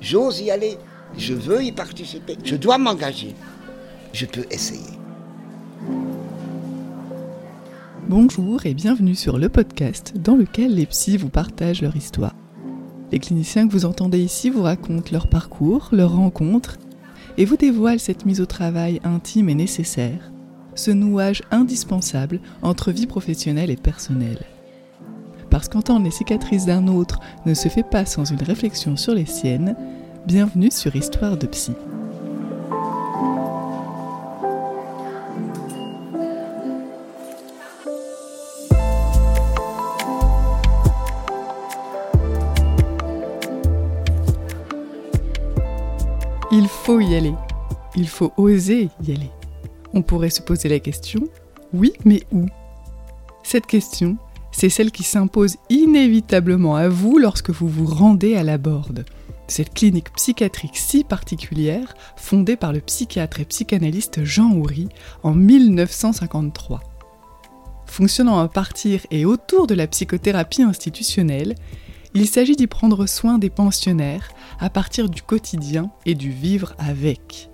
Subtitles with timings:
[0.00, 0.78] J'ose y aller.
[1.18, 2.36] Je veux y participer.
[2.42, 3.34] Je dois m'engager.
[4.14, 4.98] Je peux essayer.
[8.08, 12.34] Bonjour et bienvenue sur le podcast dans lequel les psys vous partagent leur histoire.
[13.12, 16.78] Les cliniciens que vous entendez ici vous racontent leur parcours, leurs rencontres
[17.36, 20.32] et vous dévoilent cette mise au travail intime et nécessaire,
[20.74, 24.46] ce nouage indispensable entre vie professionnelle et personnelle.
[25.50, 29.26] Parce qu'entendre les cicatrices d'un autre ne se fait pas sans une réflexion sur les
[29.26, 29.76] siennes,
[30.26, 31.72] bienvenue sur Histoire de Psy.
[46.52, 47.34] Il faut y aller.
[47.96, 49.30] Il faut oser y aller.
[49.92, 51.22] On pourrait se poser la question,
[51.72, 52.46] oui, mais où?
[53.42, 54.16] Cette question,
[54.52, 59.04] c'est celle qui s'impose inévitablement à vous lorsque vous vous rendez à la Borde,
[59.50, 64.88] cette clinique psychiatrique si particulière fondée par le psychiatre et psychanalyste Jean Houry
[65.22, 66.80] en 1953.
[67.86, 71.56] Fonctionnant à partir et autour de la psychothérapie institutionnelle,
[72.14, 77.50] il s'agit d'y prendre soin des pensionnaires à partir du quotidien et du vivre avec.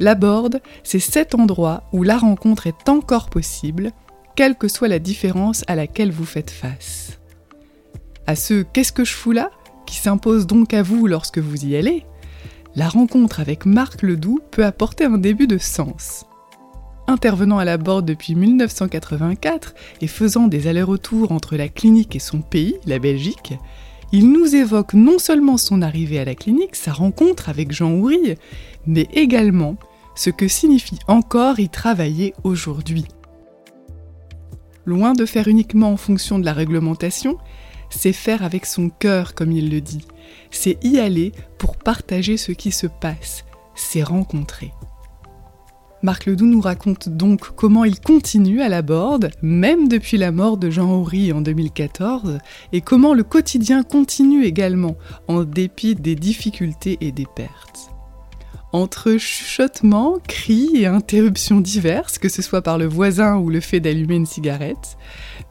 [0.00, 3.92] La Borde, c'est cet endroit où la rencontre est encore possible,
[4.34, 7.20] quelle que soit la différence à laquelle vous faites face.
[8.26, 9.50] À ce Qu'est-ce que je fous là
[9.96, 12.04] s'impose donc à vous lorsque vous y allez,
[12.76, 16.26] la rencontre avec Marc Ledoux peut apporter un début de sens.
[17.06, 22.40] Intervenant à la Borde depuis 1984 et faisant des allers-retours entre la clinique et son
[22.40, 23.54] pays, la Belgique,
[24.12, 28.36] il nous évoque non seulement son arrivée à la clinique, sa rencontre avec Jean Houry,
[28.86, 29.76] mais également
[30.14, 33.06] ce que signifie encore y travailler aujourd'hui.
[34.86, 37.38] Loin de faire uniquement en fonction de la réglementation,
[37.96, 40.04] c'est faire avec son cœur, comme il le dit.
[40.50, 44.72] C'est y aller pour partager ce qui se passe, c'est rencontrer.
[46.02, 50.58] Marc Ledoux nous raconte donc comment il continue à la borde, même depuis la mort
[50.58, 52.40] de Jean Houry en 2014,
[52.74, 54.96] et comment le quotidien continue également,
[55.28, 57.93] en dépit des difficultés et des pertes.
[58.74, 63.78] Entre chuchotements, cris et interruptions diverses, que ce soit par le voisin ou le fait
[63.78, 64.98] d'allumer une cigarette,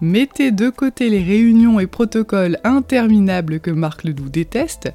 [0.01, 4.91] mettez de côté les réunions et protocoles interminables que Marc Ledoux déteste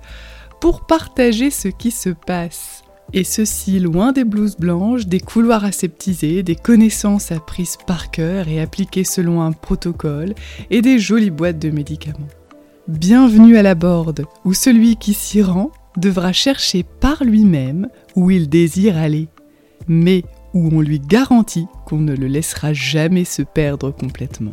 [0.60, 2.84] pour partager ce qui se passe.
[3.14, 8.60] Et ceci loin des blouses blanches, des couloirs aseptisés, des connaissances apprises par cœur et
[8.60, 10.34] appliquées selon un protocole,
[10.68, 12.28] et des jolies boîtes de médicaments.
[12.88, 18.48] Bienvenue à la borde, où celui qui s'y rend devra chercher par lui-même où il
[18.48, 19.28] désire aller,
[19.86, 20.22] mais
[20.54, 24.52] où on lui garantit qu'on ne le laissera jamais se perdre complètement.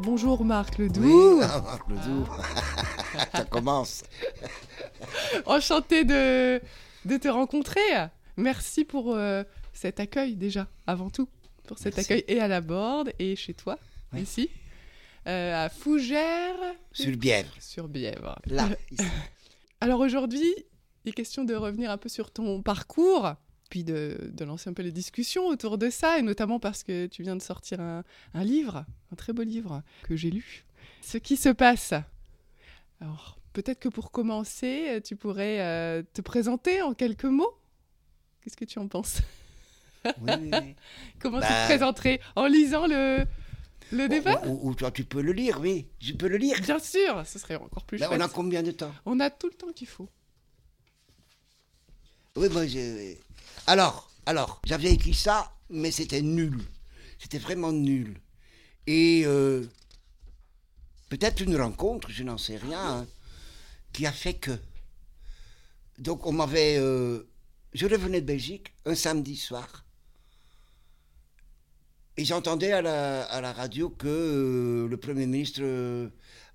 [0.00, 1.02] Bonjour Marc Ledoux.
[1.02, 2.26] Oui, Marc Ledoux.
[3.32, 4.02] Ça commence.
[5.46, 6.60] Enchanté de,
[7.04, 7.80] de te rencontrer.
[8.36, 11.28] Merci pour euh, cet accueil déjà, avant tout.
[11.66, 12.12] Pour cet Merci.
[12.12, 13.78] accueil et à la Borde et chez toi,
[14.12, 14.22] Oui.
[14.22, 14.50] ici.
[15.26, 16.74] Euh, à Fougères.
[16.92, 17.54] Sur Bièvre.
[17.60, 18.38] Sur Bièvre.
[18.46, 19.06] Là, ici.
[19.80, 20.52] Alors aujourd'hui,
[21.04, 23.32] il est question de revenir un peu sur ton parcours,
[23.70, 27.06] puis de, de lancer un peu les discussions autour de ça, et notamment parce que
[27.06, 28.04] tu viens de sortir un,
[28.34, 30.64] un livre, un très beau livre que j'ai lu.
[31.00, 31.94] Ce qui se passe.
[33.00, 37.54] Alors peut-être que pour commencer, tu pourrais euh, te présenter en quelques mots.
[38.42, 39.20] Qu'est-ce que tu en penses?
[40.04, 40.74] Oui, oui, oui.
[41.18, 43.24] Comment tu Bah, te présenterais En lisant le,
[43.94, 45.86] le débat Ou, ou- ou toi, tu peux le lire, oui.
[46.00, 46.60] Je peux le lire.
[46.60, 48.20] Bien sûr, ce serait encore plus Là, chouette.
[48.20, 48.94] on a combien de temps?
[49.06, 50.08] On a tout le temps qu'il faut.
[52.36, 52.62] Oui, moi.
[53.66, 56.60] Alors, alors, j'avais écrit ça, mais c'était nul.
[57.18, 58.20] C'était vraiment nul.
[58.86, 59.64] Et euh,
[61.08, 63.06] peut-être une rencontre, je n'en sais rien, hein,
[63.92, 64.50] qui a fait que.
[65.98, 66.76] Donc, on m'avait.
[66.78, 67.22] euh,
[67.72, 69.83] je revenais de Belgique un samedi soir.
[72.16, 76.08] Et j'entendais à la, à la radio que euh, le Premier ministre euh,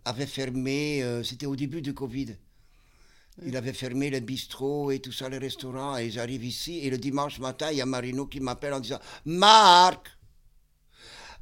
[0.05, 1.03] avait fermé.
[1.03, 2.37] euh, C'était au début du Covid.
[3.45, 5.97] Il avait fermé les bistrots et tout ça, les restaurants.
[5.97, 8.99] Et j'arrive ici et le dimanche matin, il y a Marino qui m'appelle en disant
[9.25, 10.07] Marc,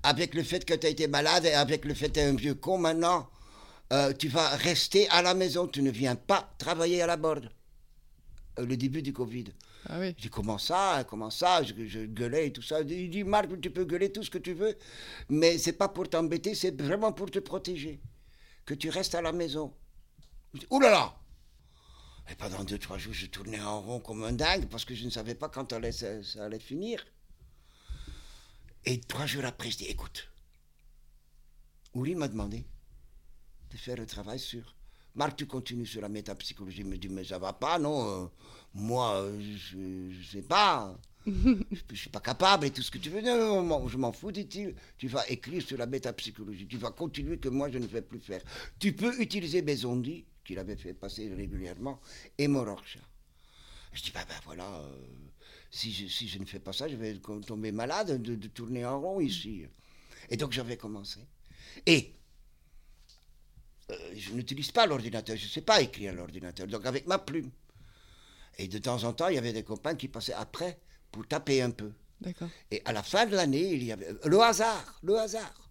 [0.03, 2.23] avec le fait que tu as été malade et avec le fait que tu es
[2.23, 3.27] un vieux con maintenant,
[4.19, 5.67] tu vas rester à la maison.
[5.67, 7.51] Tu ne viens pas travailler à la borde.
[8.59, 9.45] Le début du Covid.
[9.85, 10.13] Ah oui.
[10.13, 11.73] Dis comment ça, comment ça, je,
[12.05, 12.81] gueulais et tout ça.
[12.81, 14.77] Il dit Marc, tu peux gueuler tout ce que tu veux,
[15.29, 18.01] mais c'est pas pour t'embêter, c'est vraiment pour te protéger.
[18.65, 19.73] Que tu restes à la maison.
[20.53, 21.15] Je là
[22.29, 25.05] Et pendant deux, trois jours, je tournais en rond comme un dingue parce que je
[25.05, 27.05] ne savais pas quand ça allait finir.
[28.85, 30.29] Et trois jours après, je dis écoute,
[31.93, 32.65] Ouli m'a demandé
[33.71, 34.77] de faire le travail sur
[35.17, 36.81] Marc, tu continues sur la métapsychologie.
[36.81, 38.27] Il me dit, mais ça va pas, non euh,
[38.73, 40.97] Moi, euh, je, ne sais pas.
[41.25, 43.21] je ne suis pas capable et tout ce que tu veux.
[43.21, 44.75] Non, je m'en fous, dit-il.
[44.97, 46.67] Tu vas écrire sur la métapsychologie.
[46.67, 48.41] Tu vas continuer que moi, je ne vais plus faire.
[48.79, 51.99] Tu peux utiliser mes ondits, qu'il avait fait passer régulièrement,
[52.37, 53.01] et mon Rorschach.
[53.93, 55.05] Je dis, ben, ben voilà, euh,
[55.71, 58.85] si, je, si je ne fais pas ça, je vais tomber malade de, de tourner
[58.85, 59.65] en rond ici.
[60.29, 61.19] Et donc j'avais commencé.
[61.85, 62.13] Et
[63.89, 67.17] euh, je n'utilise pas l'ordinateur, je ne sais pas écrire à l'ordinateur, donc avec ma
[67.17, 67.49] plume.
[68.57, 70.79] Et de temps en temps, il y avait des copains qui passaient après
[71.11, 71.91] pour taper un peu.
[72.21, 72.49] D'accord.
[72.71, 75.69] Et à la fin de l'année, il y avait le hasard, le hasard.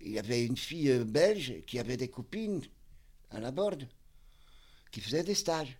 [0.00, 2.62] Il y avait une fille euh, belge qui avait des copines
[3.30, 3.88] à la borde,
[4.90, 5.76] qui faisaient des stages.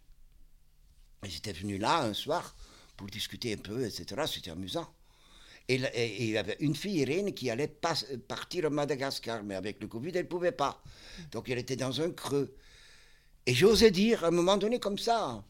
[1.25, 2.57] Ils étaient venus là un soir
[2.97, 4.23] pour discuter un peu, etc.
[4.27, 4.93] C'était amusant.
[5.69, 9.87] Et, il y avait une fille, Irène, qui allait partir à Madagascar, mais avec le
[9.87, 10.83] Covid, elle ne pouvait pas.
[11.31, 12.57] Donc elle était dans un creux.
[13.47, 15.45] Et j'osais dire, à un moment donné, comme ça,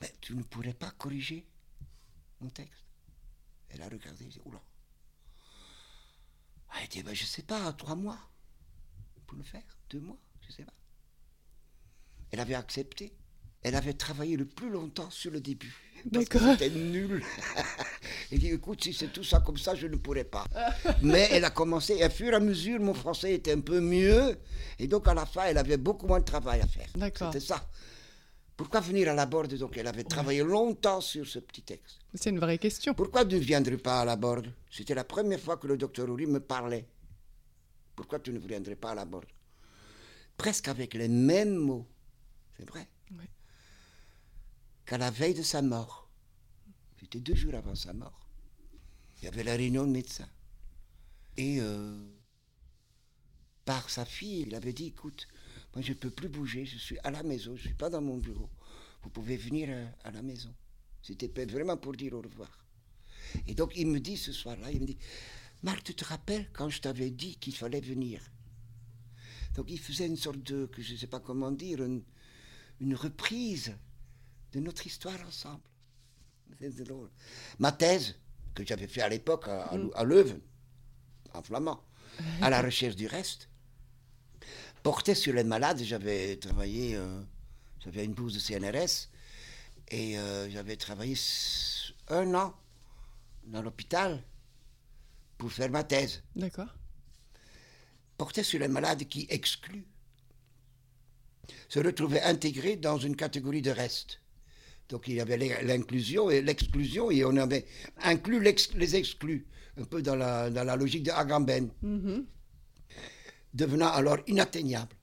[0.00, 1.46] mais tu ne pourrais pas corriger
[2.40, 2.84] mon texte.
[3.68, 4.60] Elle a regardé, elle dit, oula.
[6.80, 8.18] Elle dit, ben, je ne sais pas, trois mois
[9.26, 10.74] pour le faire, deux mois, je ne sais pas.
[12.32, 13.12] Elle avait accepté.
[13.62, 15.74] Elle avait travaillé le plus longtemps sur le début.
[16.06, 16.40] D'accord.
[16.52, 17.22] C'était nul.
[18.32, 20.46] Elle dit, écoute, si c'est tout ça comme ça, je ne pourrais pas.
[21.02, 23.80] Mais elle a commencé, et à fur et à mesure, mon français était un peu
[23.80, 24.38] mieux.
[24.78, 26.88] Et donc, à la fin, elle avait beaucoup moins de travail à faire.
[26.94, 27.32] D'accord.
[27.32, 27.68] C'était ça.
[28.60, 31.98] Pourquoi venir à la borde Donc, elle avait travaillé longtemps sur ce petit texte.
[32.14, 32.92] C'est une vraie question.
[32.92, 34.52] Pourquoi tu ne viendrais pas à la borde?
[34.70, 36.86] C'était la première fois que le docteur Uri me parlait.
[37.96, 39.32] Pourquoi tu ne viendrais pas à la borde?
[40.36, 41.86] Presque avec les mêmes mots.
[42.58, 42.86] C'est vrai.
[43.12, 43.24] Oui
[44.90, 46.10] qu'à la veille de sa mort,
[46.98, 48.26] c'était deux jours avant sa mort,
[49.16, 50.28] il y avait la réunion de médecins.
[51.36, 52.10] Et euh,
[53.64, 55.28] par sa fille, il avait dit, écoute,
[55.74, 57.90] moi je ne peux plus bouger, je suis à la maison, je ne suis pas
[57.90, 58.48] dans mon bureau.
[59.02, 60.52] Vous pouvez venir euh, à, la maison.
[61.02, 62.50] C'était vraiment pour dire au revoir.
[63.46, 64.98] Et donc il me dit ce soir-là, il me dit,
[65.62, 68.20] Marc, tu te rappelles quand je t'avais dit qu'il fallait venir?
[69.54, 73.74] Donc il faisait une sorte de, que je ne sais pas comment dire, une reprise
[74.52, 75.62] de notre histoire ensemble.
[76.58, 77.10] C'est drôle.
[77.58, 78.16] Ma thèse,
[78.54, 80.04] que j'avais fait à l'époque à, mm.
[80.04, 80.40] Leuven,
[81.32, 81.82] en flamand,
[82.40, 83.48] à la recherche du reste,
[84.82, 85.82] portait sur les malades.
[85.82, 87.20] J'avais travaillé, euh,
[87.84, 89.08] j'avais une bourse de CNRS,
[89.88, 91.16] et euh, j'avais travaillé
[92.08, 92.54] un an
[93.44, 94.22] dans l'hôpital
[95.38, 96.22] pour faire ma thèse.
[96.36, 96.74] D'accord.
[98.16, 99.86] Portait sur les malades qui excluent
[101.68, 104.20] se retrouvaient intégrés dans une catégorie de reste.
[104.88, 107.64] Donc il y avait l'inclusion et l'exclusion, et on avait
[108.02, 108.42] inclus
[108.74, 109.46] les exclus,
[109.78, 112.24] un peu dans la, dans la logique de Agamben, mm-hmm.
[113.54, 114.94] Devenant alors inatteignable.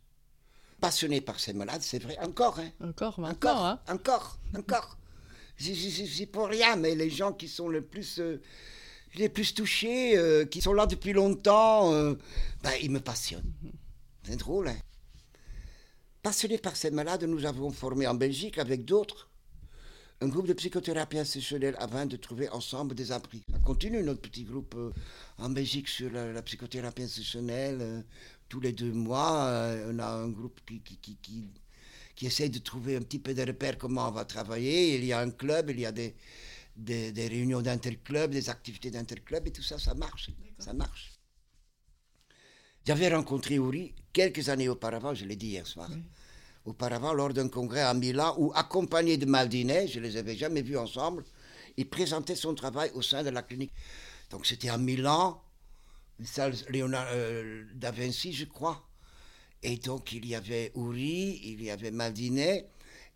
[0.80, 2.60] Passionné par ces malades, c'est vrai, encore.
[2.60, 2.72] Hein.
[2.84, 3.80] Encore, encore, hein.
[3.90, 4.98] encore, encore.
[5.58, 8.40] C'est pour rien, mais les gens qui sont le plus, euh,
[9.16, 12.14] les plus touchés, euh, qui sont là depuis longtemps, euh,
[12.62, 13.54] ben, ils me passionnent.
[14.24, 14.78] C'est drôle, hein.
[16.22, 19.30] Passionné par ces malades, nous avons formé en Belgique avec d'autres
[20.20, 23.44] un groupe de psychothérapie institutionnelle afin de trouver ensemble des abris.
[23.54, 24.92] On continue notre petit groupe euh,
[25.38, 27.78] en Belgique sur la, psychothérapie institutionnelle.
[27.82, 28.02] Euh,
[28.50, 31.50] tous les deux mois, euh, on a un groupe qui, qui, qui, qui,
[32.16, 34.96] qui essaie de trouver un petit peu de repères comment on va travailler.
[34.96, 36.16] Il y a un club, il y a des,
[36.76, 40.30] des, des réunions d'interclub, des activités d'interclub et tout ça, ça marche.
[40.60, 41.12] Ça marche.
[42.86, 45.90] J'avais rencontré Uri quelques années auparavant, je l'ai dit hier soir
[46.68, 50.62] auparavant lors d'un congrès à Milan où, accompagné de Maldinet, je ne les avais jamais
[50.62, 51.24] vus ensemble,
[51.78, 53.72] il présentait son travail au sein de la clinique.
[54.30, 55.42] Donc c'était à Milan,
[56.20, 58.88] une salle Léonard euh, da Vinci, je crois.
[59.64, 62.70] Et donc il y avait Uri, il y avait Maldinet,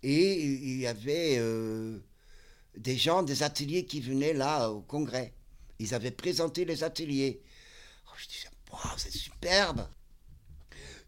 [0.04, 2.00] et il y avait euh,
[2.78, 5.34] des gens des ateliers qui venaient là au congrès.
[5.80, 7.42] Ils avaient présenté les ateliers.
[8.08, 9.88] Oh, je disais, wow, c'est superbe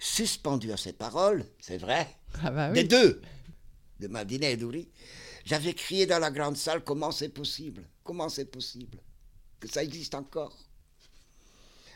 [0.03, 2.07] suspendu à ces paroles, c'est vrai,
[2.41, 3.21] ah bah des deux,
[4.01, 4.89] de Madinet et d'Ouri,
[5.45, 8.99] j'avais crié dans la grande salle comment c'est possible, comment c'est possible,
[9.61, 10.57] que ça existe encore?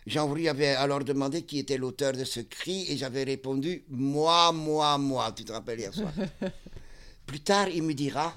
[0.07, 4.97] Jean-Louis avait alors demandé qui était l'auteur de ce cri et j'avais répondu moi, moi,
[4.97, 5.33] moi.
[5.33, 6.13] Tu te rappelles hier soir
[7.25, 8.33] Plus tard, il me dira,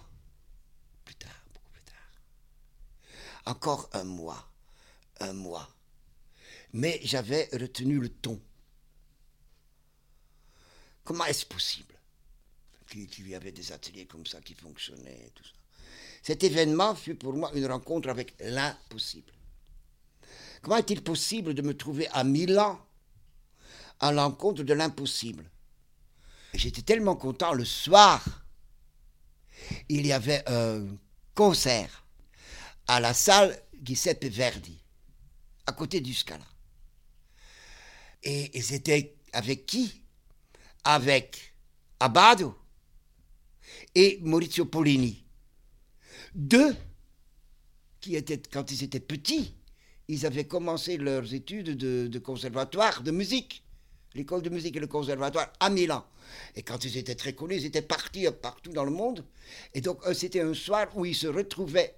[1.05, 4.51] plus tard, beaucoup plus tard, encore un mois,
[5.21, 5.71] un mois.
[6.73, 8.41] Mais j'avais retenu le ton.
[11.05, 11.95] Comment est-ce possible
[12.89, 15.53] qu'il y avait des ateliers comme ça qui fonctionnaient tout ça?
[16.23, 19.33] Cet événement fut pour moi une rencontre avec l'impossible.
[20.63, 22.79] Comment est-il possible de me trouver à Milan
[23.99, 25.51] à l'encontre de l'impossible?
[26.55, 28.45] J'étais tellement content le soir.
[29.89, 30.87] Il y avait un
[31.35, 32.05] concert
[32.87, 34.79] à la salle Giuseppe Verdi,
[35.67, 36.45] à côté du Scala.
[38.23, 40.03] Et, c'était avec qui?
[40.85, 41.55] Avec
[42.01, 42.59] Abado
[43.95, 45.25] et Maurizio Polini.
[46.35, 46.77] Deux
[48.01, 49.55] qui étaient, quand ils étaient petits,
[50.11, 53.63] ils avaient commencé leurs études de, conservatoire de musique,
[54.15, 56.05] l'école de musique et le conservatoire à Milan.
[56.57, 59.25] Et quand ils étaient très connus, ils étaient partis partout dans le monde.
[59.73, 61.95] Et donc, euh, c'était un soir où ils se retrouvaient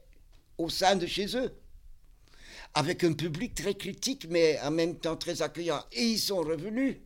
[0.59, 1.55] au sein de chez eux,
[2.75, 5.83] avec un public très critique, mais en même temps très accueillant.
[5.93, 6.97] Et ils sont revenus.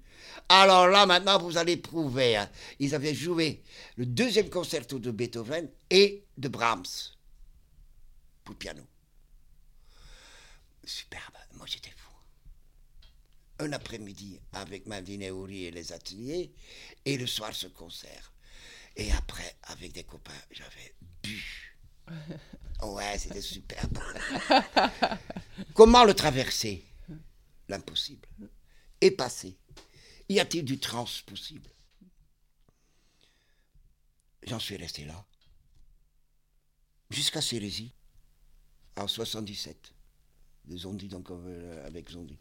[0.48, 2.34] Alors là, maintenant, vous allez prouver.
[2.36, 2.50] Hein.
[2.80, 3.62] Ils avaient joué
[3.96, 7.14] le deuxième concerto de Beethoven et de Brahms
[8.44, 8.82] pour piano.
[10.86, 11.36] Superbe.
[11.54, 12.12] Moi, j'étais fou.
[13.58, 16.52] Un après-midi avec Madine et les ateliers,
[17.04, 18.32] et le soir, ce concert.
[18.96, 21.76] Et après, avec des copains, j'avais bu.
[22.82, 23.98] Ouais, c'était superbe.
[25.74, 26.84] Comment le traverser?
[27.70, 28.28] L'impossible.
[29.00, 29.56] Et passer.
[30.28, 31.70] Y a-t-il du trans possible
[34.42, 35.24] J'en suis resté là.
[37.08, 37.94] Jusqu'à Sérésie,
[38.96, 39.95] en 77.
[40.66, 42.36] De Zondi, donc euh, avec Zondi.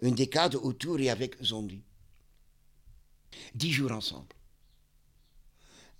[0.00, 1.82] Une décade autour et avec Zondi.
[3.54, 4.34] Dix jours ensemble.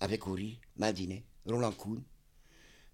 [0.00, 2.02] Avec Ori, Madinet, Roland Kuhn,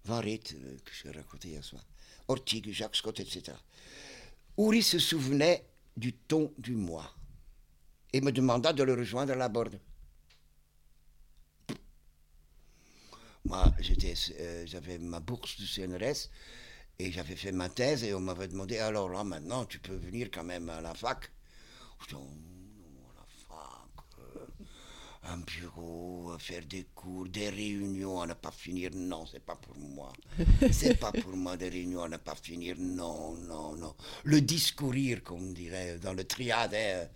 [0.05, 1.83] Van Reet, euh, que je raconté hier soir,
[2.27, 3.57] Ortig, Jacques Scott, etc.
[4.57, 5.65] Uri se souvenait
[5.97, 7.13] du ton du mois
[8.13, 9.79] et me demanda de le rejoindre à la borde.
[13.43, 13.71] Moi,
[14.39, 16.29] euh, j'avais ma bourse du CNRS
[16.99, 20.29] et j'avais fait ma thèse et on m'avait demandé alors là maintenant tu peux venir
[20.31, 21.31] quand même à la fac?
[22.13, 22.17] Oh,
[25.27, 28.91] un bureau, faire des cours, des réunions à ne pas finir.
[28.93, 30.13] Non, c'est pas pour moi.
[30.71, 32.75] C'est pas pour moi des réunions à ne pas finir.
[32.77, 33.95] Non, non, non.
[34.23, 37.07] Le discourir, comme on dirait dans le triade, hein,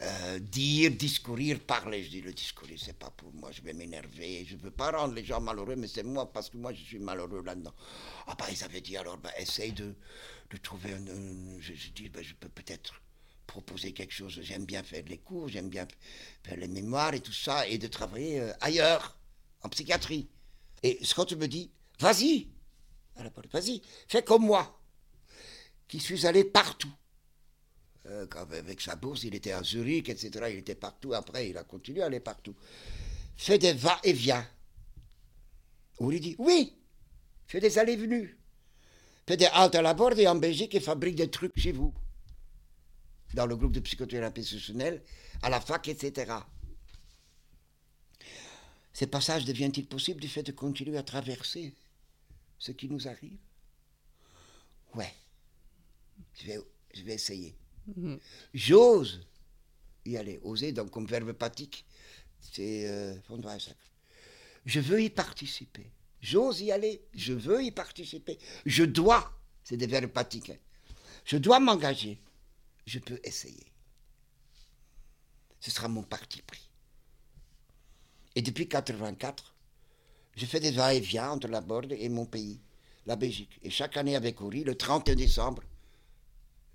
[0.00, 2.02] euh, dire, discourir, parler.
[2.02, 3.50] Je dis le discourir, c'est pas pour moi.
[3.52, 4.44] Je vais m'énerver.
[4.48, 6.98] Je veux pas rendre les gens malheureux, mais c'est moi parce que moi je suis
[6.98, 7.74] malheureux là-dedans.
[8.26, 9.94] Ah bah ils avaient dit alors, bah, essaye de,
[10.50, 11.60] de trouver un.
[11.60, 12.94] je, dis, bah, je peux peut-être
[13.46, 14.40] proposer quelque chose.
[14.42, 15.86] J'aime bien faire les cours, j'aime bien
[16.42, 19.18] faire les mémoires et tout ça, et de travailler euh, ailleurs,
[19.62, 20.28] en psychiatrie.
[20.82, 21.70] Et Scott me dit,
[22.00, 22.48] vas-y,
[23.52, 24.80] vas-y, fais comme moi,
[25.88, 26.92] qui suis allé partout.
[28.06, 30.30] Euh, avec sa bourse, il était à Zurich, etc.
[30.50, 31.14] Il était partout.
[31.14, 32.54] Après, il a continué à aller partout.
[33.34, 34.46] Fais des va-et-vient.
[35.98, 36.76] On lui dit, oui,
[37.46, 38.38] fais des allées-venues.
[39.26, 41.94] Fais des haltes à la borde et en Belgique et fabrique des trucs chez vous
[43.34, 45.02] dans le groupe de psychothérapie institutionnelle,
[45.42, 46.32] à la fac, etc.
[48.92, 51.74] Ces passages deviennent-ils possibles du fait de continuer à traverser
[52.58, 53.38] ce qui nous arrive?
[54.94, 55.12] Ouais,
[56.34, 56.58] je vais,
[56.94, 57.56] je vais essayer.
[57.96, 58.18] Mhm.
[58.54, 59.26] J'ose
[60.04, 60.38] y aller.
[60.44, 61.84] Oser, donc comme verbe pathique,
[62.40, 63.14] c'est euh,
[64.64, 65.90] Je veux y participer.
[66.20, 67.02] J'ose y aller.
[67.14, 68.38] Je veux y participer.
[68.64, 69.32] Je dois.
[69.64, 70.50] C'est des verbes pathiques.
[70.50, 70.58] Hein.
[71.24, 72.18] Je dois m'engager
[72.86, 73.66] je peux essayer.
[75.60, 76.68] Ce sera mon parti pris.
[78.34, 79.54] Et depuis 84,
[80.36, 82.60] je fais des va-et-vient entre la Borde et mon pays,
[83.06, 83.58] la Belgique.
[83.62, 85.62] Et chaque année avec Uri, le 31 décembre,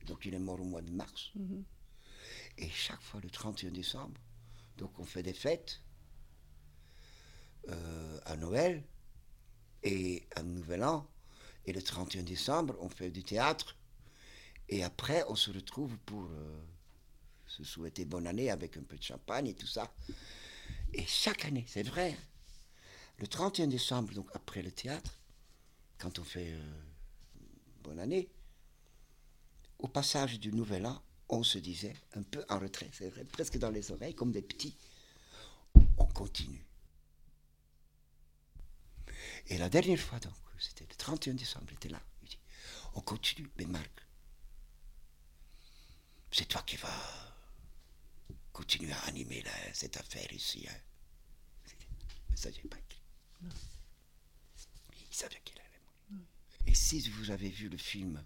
[0.07, 1.31] donc il est mort au mois de mars.
[1.35, 1.63] Mhm.
[2.57, 4.19] Et chaque fois le 31 décembre,
[4.77, 5.81] donc on fait des fêtes
[7.69, 8.83] euh, à Noël
[9.83, 11.07] et à Nouvel An.
[11.65, 13.77] Et le 31 décembre, on fait du théâtre
[14.69, 16.61] et après, on se retrouve pour euh,
[17.47, 19.91] se souhaiter bonne année avec un peu de champagne et tout ça.
[20.93, 22.15] Et chaque année, c'est vrai,
[23.17, 25.19] le 31 décembre, donc après le théâtre,
[25.97, 26.81] quand on fait euh,
[27.81, 28.29] bonne année,
[29.79, 33.57] au passage du Nouvel An, on se disait, un peu en retrait, c'est vrai, presque
[33.57, 34.75] dans les oreilles, comme des petits,
[35.97, 36.63] on continue.
[39.47, 42.39] Et la dernière fois, donc, c'était le 31 décembre, j'étais là, il dit,
[42.93, 44.08] on continue, mais Marc,
[46.31, 47.35] c'est toi qui vas
[48.53, 49.43] continuer à animer
[49.73, 50.67] cette affaire ici.
[50.69, 50.79] Hein.
[52.29, 53.01] Mais ça, j'ai pas écrit.
[55.09, 56.25] Il savait qu'il allait mourir.
[56.67, 58.23] Et si vous avez vu le film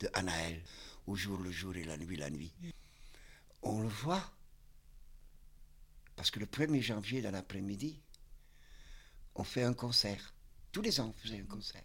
[0.00, 0.62] de Anaël,
[1.06, 2.52] Au jour le jour et la nuit la nuit,
[3.62, 4.32] on le voit.
[6.14, 7.98] Parce que le 1er janvier, dans l'après-midi,
[9.34, 10.34] on fait un concert.
[10.70, 11.82] Tous les ans, on faisait un concert.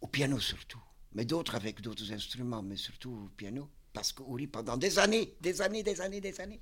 [0.00, 0.82] Au piano surtout
[1.12, 5.60] mais d'autres avec d'autres instruments, mais surtout au piano, parce qu'Ouri, pendant des années, des
[5.62, 6.60] années, des années, des années,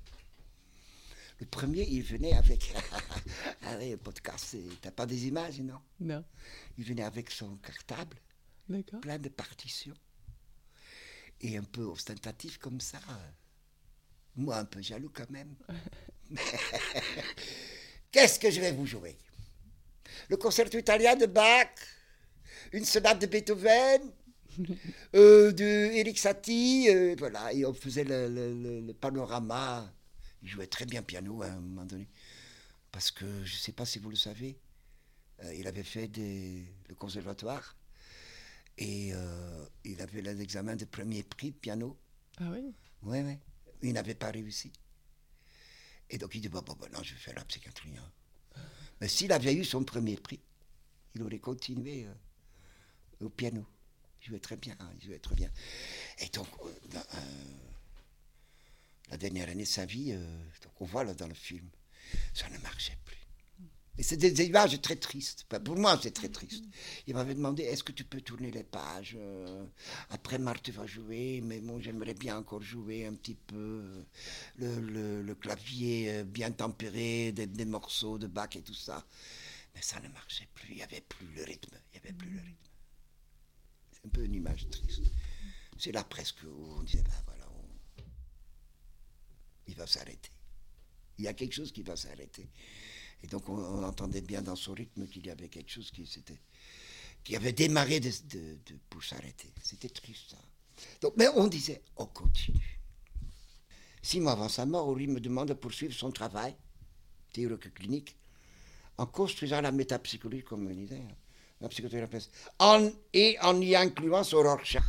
[1.39, 2.73] Le premier, il venait avec.
[3.63, 5.81] ah oui, le podcast, t'as pas des images, non?
[5.99, 6.23] Non.
[6.77, 8.17] Il venait avec son cartable,
[9.01, 9.97] plein de partitions.
[11.41, 12.99] Et un peu ostentatif comme ça.
[14.37, 15.53] Moi, un peu jaloux quand même.
[18.11, 19.17] Qu'est-ce que je vais vous jouer?
[20.29, 21.69] Le concerto italien de Bach,
[22.71, 24.11] une sonate de Beethoven,
[25.15, 29.91] euh, de Eric Satie, euh, voilà, et on faisait le, le- le- le panorama.
[30.43, 32.07] Il jouait très bien piano hein, à un moment donné.
[32.91, 34.57] Parce que, je ne sais pas si vous le savez,
[35.43, 37.75] euh, il avait fait des- le conservatoire
[38.77, 39.13] et
[39.85, 41.97] il avait l'examen de premier prix de piano.
[42.39, 42.73] Ah oui?
[43.03, 43.37] Oui, oui.
[43.81, 44.71] Il n'avait pas réussi.
[46.09, 47.95] Et donc il dit, bon, bon, bon, non, je vais faire la psychiatrie.
[47.97, 48.59] hein.
[49.01, 50.39] Mais s'il avait eu son premier prix,
[51.15, 52.07] il aurait continué
[53.21, 53.65] au piano.
[54.25, 55.51] Jouait très bien, hein, il jouait très bien.
[56.17, 57.19] Et donc, euh, euh,
[59.11, 60.37] la dernière année de sa vie, euh,
[60.79, 61.69] on voit là dans le film,
[62.33, 63.17] ça ne marchait plus.
[63.99, 65.45] Et c'est des, images très tristes.
[65.63, 66.63] Pour moi, c'est très triste.
[67.05, 69.15] Il m'avait demandé est-ce que tu peux tourner les pages
[70.09, 74.05] Après, Marthe va jouer, mais bon, j'aimerais bien encore jouer un petit peu
[74.57, 79.05] le, clavier bien tempéré, des, morceaux de Bach et tout ça.
[79.75, 80.73] Mais ça ne marchait plus.
[80.75, 81.77] Il avait plus le rythme.
[81.93, 82.64] Il n'y avait plus le rythme.
[84.05, 85.03] Un peu une image triste.
[85.77, 87.45] C'est là presque où on disait ben voilà,
[89.67, 90.31] il va s'arrêter.
[91.17, 92.49] Il y a quelque chose qui va s'arrêter.
[93.23, 96.07] Et donc on, entendait bien dans son rythme qu'il y avait quelque chose qui
[97.23, 98.57] qui avait démarré de,
[98.89, 99.51] pour s'arrêter.
[99.63, 100.37] C'était triste ça.
[101.01, 102.79] Donc, mais on disait, on continue.
[104.01, 106.55] Six mois avant sa mort, Uri me demande de poursuivre son travail
[107.33, 108.15] théorique clinique
[108.97, 111.07] en construisant la métapsychologie hein,
[111.61, 114.83] la psychothérapie, en, et en y incluant son Rorschach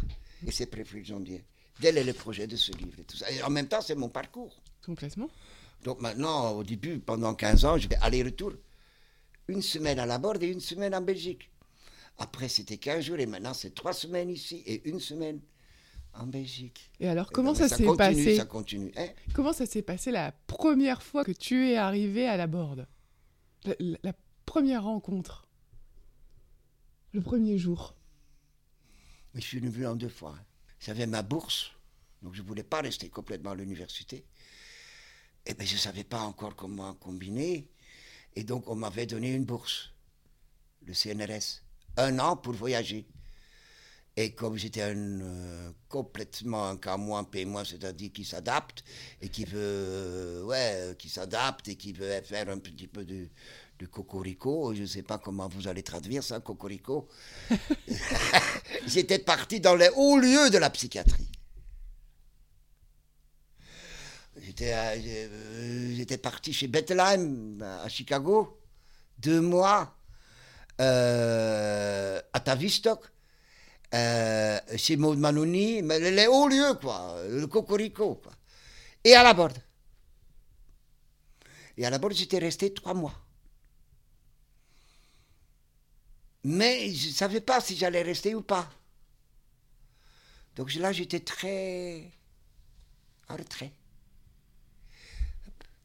[0.47, 1.41] et ses d'hier.
[1.81, 3.31] Tel est le projet de ce livre et tout ça.
[3.31, 4.55] Et en même temps, c'est mon parcours.
[4.85, 5.29] Complètement.
[5.85, 8.53] Donc maintenant, au début, pendant 15 ans, je vais aller-retour.
[9.49, 11.51] Une semaine à la Borde et une semaine en Belgique.
[12.19, 15.41] Après, c'était 15 jours et maintenant, c'est 3 semaines ici et une semaine
[16.15, 16.91] en Belgique.
[16.99, 18.91] Et alors, Et comment donc, ça s'est passé Ça continue.
[18.97, 19.09] hein?
[19.35, 22.89] Comment ça s'est passé la première fois que tu es arrivé à la Borde?
[23.79, 24.13] La
[24.47, 25.46] première rencontre
[27.17, 27.95] Le premier jour
[29.33, 30.37] je suis venu en deux fois.
[30.81, 31.73] J'avais ma bourse,
[32.21, 34.27] donc je ne voulais pas rester complètement à l'université.
[35.47, 37.71] Et bien, je ne savais pas encore comment combiner.
[38.35, 39.93] Et donc, on m'avait donné une bourse,
[40.85, 41.63] le CNRS,
[41.97, 43.07] un an pour voyager.
[44.19, 48.85] Et comme j'étais un, euh, complètement un cas moins paie moins, c'est-à-dire qui s'adapte
[49.21, 53.29] et qui veut, ouais, qui s'adapte et qui veut faire un petit peu de,
[53.79, 57.09] de cocorico, je ne sais pas comment vous allez traduire ça, cocorico.
[58.87, 61.29] J'étais parti dans les hauts lieux de la psychiatrie.
[64.39, 68.61] J'étais, euh, parti chez Bethlehem, à Chicago,
[69.19, 69.97] deux mois,
[70.81, 73.03] euh, à Tavistock,
[73.95, 78.33] euh, chez Maud Manoni, mais les, les hauts lieux, quoi, le cocorico, quoi.
[79.05, 79.59] Et à la Borde.
[81.77, 83.26] Et à la Borde, j'étais resté trois mois.
[86.47, 88.71] Mais je ne savais pas si j'allais rester ou pas.
[90.57, 92.11] Donc là, j'étais très
[93.29, 93.73] en retrait.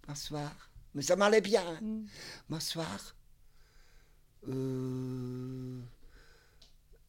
[0.08, 0.70] M'asseoir.
[0.94, 1.66] Mais ça m'allait bien.
[1.68, 1.80] hein.
[1.82, 2.06] Mm.
[2.50, 3.16] M'asseoir.
[4.48, 5.80] Euh,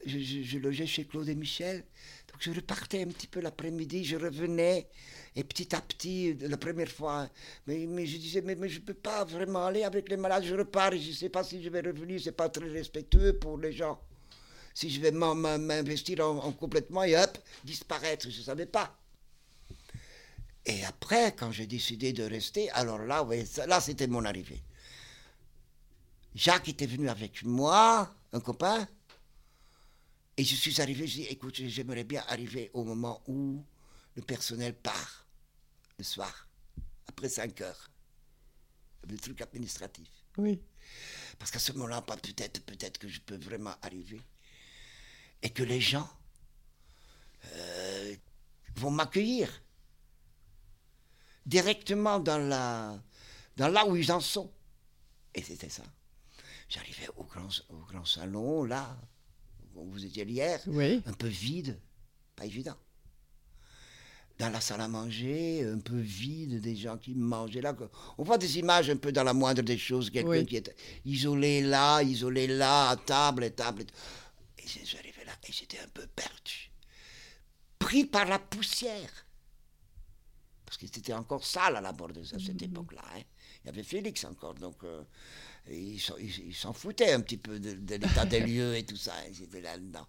[0.06, 1.84] je, je- je logeais chez Claude et Michel.
[2.30, 4.88] Donc je repartais un petit peu l'après-midi, je revenais.
[5.34, 7.28] Et petit à petit, la première fois,
[7.66, 10.44] mais, mais je disais, mais, mais je ne peux pas vraiment aller avec les malades,
[10.44, 13.38] je repars et je ne sais pas si je vais revenir, c'est pas très respectueux
[13.38, 13.98] pour les gens.
[14.74, 18.94] Si je vais m'investir en, en complètement et hop, disparaître, je ne savais pas.
[20.66, 24.62] Et après, quand j'ai décidé de rester, alors là, ça- là c'était mon arrivée.
[26.34, 28.86] Jacques était venu avec moi, un copain,
[30.36, 33.62] et je suis arrivé, je dis, écoute, j'aimerais bien arriver au moment où
[34.14, 35.21] le personnel part,
[35.98, 36.48] le soir,
[37.06, 37.90] après 5 heures.
[39.08, 40.08] Le truc administratif.
[40.38, 40.60] Oui.
[41.38, 44.20] Parce qu'à ce moment-là, peut-être, peut-être que je peux vraiment arriver.
[45.42, 46.08] Et que les gens
[47.46, 48.14] euh,
[48.76, 49.48] vont m'accueillir
[51.44, 52.96] directement dans, la,
[53.56, 54.52] dans là où ils en sont.
[55.34, 55.82] Et c'était ça.
[56.68, 58.96] J'arrivais au grand, au grand salon, là,
[59.74, 61.02] où vous étiez hier, Oui.
[61.06, 61.78] un peu vide,
[62.36, 62.76] pas évident.
[64.42, 67.76] Dans la salle à manger, un peu vide, des gens qui mangeaient là.
[68.18, 70.46] On voit des images un peu dans la moindre des choses, quelqu'un Oui.
[70.46, 70.74] qui est
[71.04, 73.84] isolé là, isolé là, à table, et table.
[74.58, 76.70] Et je suis arrivé là, et j'étais un peu perdu.
[77.78, 79.26] Pris par la poussière.
[80.66, 83.02] parce que c'était encore sale à la bordeuse à cette époque-là.
[83.14, 83.22] hein.
[83.62, 85.02] Il y avait Félix encore, donc euh,
[85.70, 89.12] il s'en- foutait un petit peu de, de l'état des lieux et tout ça.
[89.30, 90.06] Ils étaient là-dedans.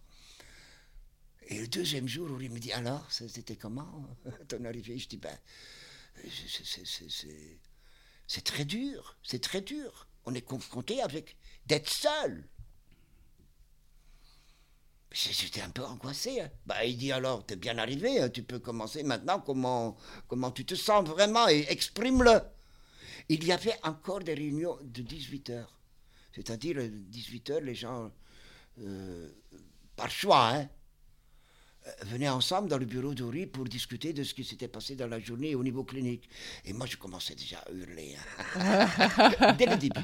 [1.47, 4.07] Et le deuxième jour, où il me dit Alors, c'était comment
[4.47, 4.97] ton arrivée?
[4.97, 5.37] Je dis Ben,
[8.27, 10.07] c'est- très dur, c'est très dur.
[10.25, 12.47] On est confronté avec d'être seul.
[15.11, 16.41] J'étais un peu angoissé.
[16.41, 16.49] hein.
[16.65, 19.95] Bah, il dit alors, t'es bien arrivé, hein, tu peux commencer maintenant, comment,
[20.27, 22.41] comment tu te sens vraiment et exprime-le.
[23.29, 25.79] Il y avait encore des réunions de 18 heures.
[26.33, 28.11] C'est-à-dire, 18 heures, les gens,
[28.79, 29.31] euh,
[29.95, 30.65] par choix, hein, euh,
[32.03, 35.19] venaient ensemble dans le bureau d'Ori pour discuter de ce qui s'était passé dans la
[35.19, 36.29] journée au niveau clinique.
[36.65, 38.15] Et moi, je commençais déjà à hurler.
[38.55, 39.53] hein.
[39.57, 39.99] Dès le début.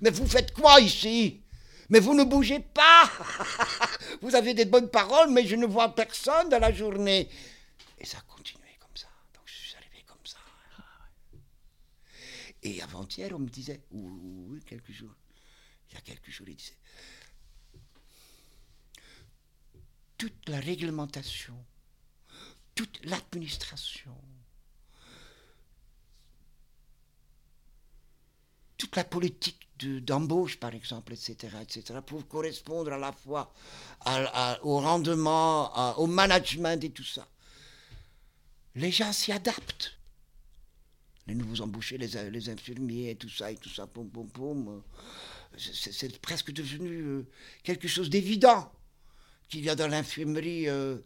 [0.00, 1.40] Mais vous faites quoi ici?
[1.88, 3.10] Mais vous ne bougez pas?
[4.22, 7.28] Vous avez des bonnes paroles, mais je ne vois personne dans la journée.
[7.98, 9.08] Et ça a continué comme ça.
[9.34, 10.38] Donc je suis arrivé comme ça.
[12.62, 15.14] Et avant-hier, on me disait, ou, ou- oui, quelques jours,
[15.90, 16.76] il y a quelques jours, il disait,
[20.20, 21.56] toute la réglementation,
[22.74, 24.14] toute l'administration,
[28.76, 33.50] toute la politique de- d'embauche, par exemple, etc., etc., pour correspondre à la fois
[34.62, 37.26] au rendement, au management et tout ça.
[38.74, 39.96] Les gens s'y adaptent.
[41.26, 44.68] Les nouveaux embauchés, les, les infirmiers tout ça, et tout ça, poum, poum, poum.
[44.68, 44.80] euh,
[45.58, 47.26] c'est- C'est presque devenu euh,
[47.62, 48.70] quelque chose d'évident
[49.50, 50.96] qu'il y a dans l'infirmerie euh,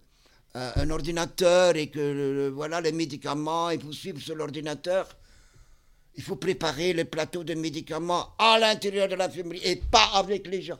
[0.54, 5.16] un, ordinateur et que voilà les médicaments, il faut suivre sur l'ordinateur.
[6.16, 10.62] Il faut préparer les plateaux de médicaments à l'intérieur de l'infirmerie et pas avec les
[10.62, 10.78] gens.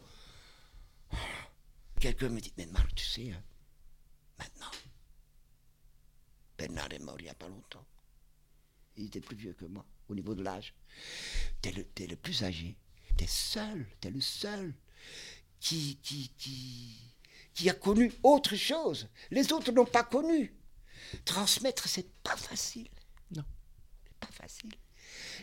[1.99, 3.43] Quelqu'un me dit, mais Marc, tu sais, hein,
[4.39, 4.71] maintenant,
[6.57, 7.85] Bernard est mort il n'y a pas longtemps.
[8.97, 10.75] Il était plus vieux que moi, au niveau de l'âge.
[11.63, 12.77] T'es le, t'es le plus âgé.
[13.17, 14.75] T'es seul, t'es le seul
[15.59, 17.14] qui, qui,
[17.55, 19.09] qui a connu autre chose.
[19.31, 20.55] Les autres n'ont pas connu.
[21.25, 22.89] Transmettre, c'est pas facile.
[23.31, 23.45] Non.
[24.05, 24.75] C'est pas facile.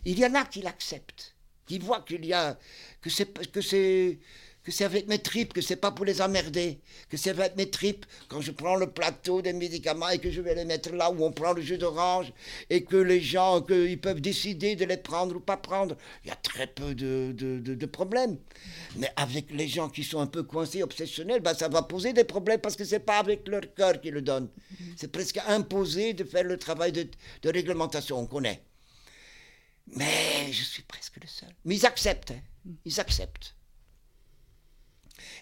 [0.03, 2.57] Il y en a qui l'acceptent, qui voient qu'il y a
[3.01, 4.19] que c'est que c'est
[4.63, 7.69] que c'est avec mes tripes, que c'est pas pour les emmerder, que c'est avec mes
[7.69, 11.09] tripes quand je prends le plateau des médicaments et que je vais les mettre là
[11.11, 12.31] où on prend le jus d'orange
[12.69, 15.97] et que les gens qu'ils peuvent décider de les prendre ou pas prendre.
[16.23, 18.37] Il y a très peu de, de, de- de problèmes.
[18.97, 22.23] Mais avec les gens qui sont un peu coincés, obsessionnels, ben ça va poser des
[22.23, 24.49] problèmes parce que c'est pas avec leur cœur qu'ils le donnent.
[24.95, 27.07] C'est presque imposé de faire le travail de,
[27.41, 28.61] de réglementation, on connaît.
[29.87, 31.49] Mais je suis presque le seul.
[31.65, 32.41] Mais ils acceptent, hein.
[32.85, 33.55] Ils acceptent.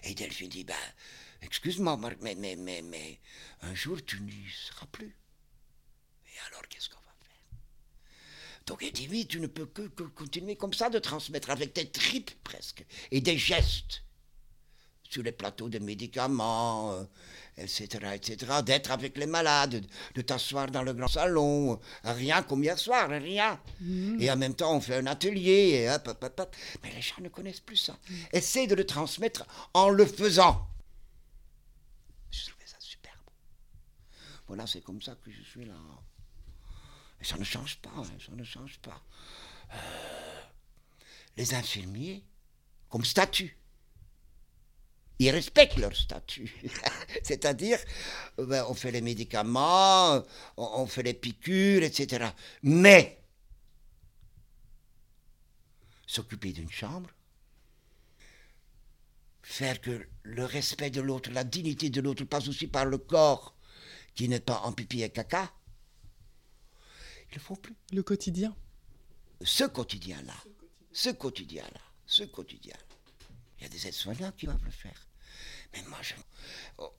[0.04, 0.74] Et Delphine dit, ben,
[1.42, 3.20] excuse-moi, Marc, mais, mais, mais, mais,
[3.62, 5.16] un jour, tu n'y seras plus.
[6.26, 7.58] Et alors, qu'est-ce qu'on va faire?
[8.66, 11.74] Donc, elle dit, oui, tu ne peux que, que continuer comme ça de transmettre avec
[11.74, 14.02] tes tripes presque, et des gestes
[15.10, 17.04] sur les plateaux de médicaments, euh,
[17.58, 19.82] etc., etc., d'être avec les malades, de,
[20.14, 23.60] de t'asseoir dans le grand salon, rien comme hier soir, rien.
[24.20, 26.56] Et en même temps, on fait un atelier, et hop, hop, hop, hop.
[26.82, 27.98] Mais les gens ne connaissent plus ça.
[28.32, 29.44] Essaye de le transmettre
[29.74, 30.68] en le faisant.
[32.30, 33.18] Je trouvais ça superbe.
[34.46, 35.74] Voilà, c'est comme ça que je suis là.
[37.20, 39.02] Et ça ne change pas, hein, ça ne change pas.
[39.74, 39.76] Euh,
[41.36, 42.24] les infirmiers,
[42.88, 43.59] comme statut,
[45.20, 46.50] ils respectent leur statut.
[47.22, 47.78] C'est-à-dire,
[48.38, 50.24] ben, on fait les médicaments,
[50.56, 52.30] on, on fait les piqûres, etc.
[52.62, 53.22] Mais,
[56.06, 57.10] s'occuper d'une chambre,
[59.42, 63.54] faire que le respect de l'autre, la dignité de l'autre passe aussi par le corps
[64.14, 65.52] qui n'est pas en pipi et caca,
[67.30, 67.76] ils le font plus.
[67.92, 68.56] Le quotidien.
[69.42, 70.34] Ce quotidien-là,
[70.92, 72.76] ce quotidien-là, ce quotidien
[73.60, 75.06] il y a des aides-soignants qui doivent le faire.
[75.72, 76.14] Mais moi, je-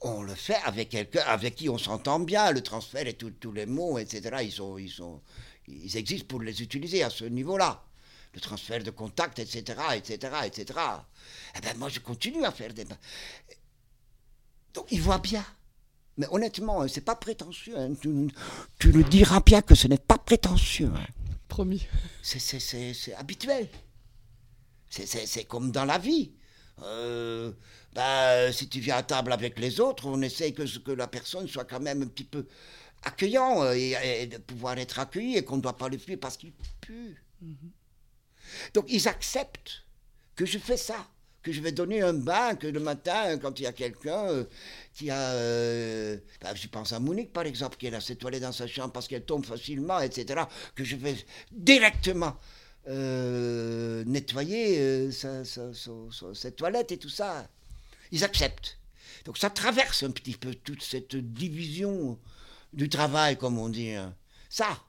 [0.02, 2.52] on le fait avec quelqu'un avec qui on s'entend bien.
[2.52, 5.22] Le transfert et tout- tous les mots, etc., ils, sont, ils, sont,
[5.68, 7.84] ils existent pour les utiliser à ce niveau-là.
[8.34, 10.80] Le transfert de contact, etc., etc., etc.
[11.58, 12.86] Eh ben, moi, je continue à faire des...
[14.74, 15.46] Donc, ils voient bien.
[16.18, 17.78] Mais honnêtement, hein, c'est pas prétentieux.
[17.78, 17.94] hein.
[18.02, 18.30] Tu,
[18.80, 20.92] tu le diras bien que ce n'est pas prétentieux.
[20.96, 21.06] hein
[21.50, 21.86] Promis.
[22.94, 23.68] c'est- habituel.
[24.90, 26.32] C'est- C'est c'est comme dans la vie.
[26.84, 27.52] Euh,
[27.94, 31.48] bah, si tu viens à table avec les autres, on essaye que, que la personne
[31.48, 32.48] soit quand même un petit peu
[33.04, 36.18] accueillant euh, et, et de pouvoir être accueilli et qu'on ne doit pas le fuir
[36.20, 37.24] parce qu'il pue.
[38.74, 39.84] Donc ils acceptent
[40.36, 41.08] que je fais ça
[41.44, 44.44] que je vais donner un bain, que le matin, quand il y a quelqu'un euh,
[44.94, 45.32] qui a...
[45.32, 48.92] euh, bah, je pense à Monique, par exemple, qui a cette toilette dans sa chambre
[48.92, 50.44] parce qu'elle tombe facilement, etc.,
[50.76, 51.16] que je vais
[51.52, 52.38] directement
[52.88, 57.48] euh, nettoyer euh, sa- sa- sa- sa- toilette et tout ça.
[58.12, 58.78] Ils acceptent.
[59.26, 62.20] Donc ça traverse un petit peu toute cette division
[62.74, 63.92] du travail, comme on dit.
[63.92, 64.16] hein.
[64.50, 64.84] Ça.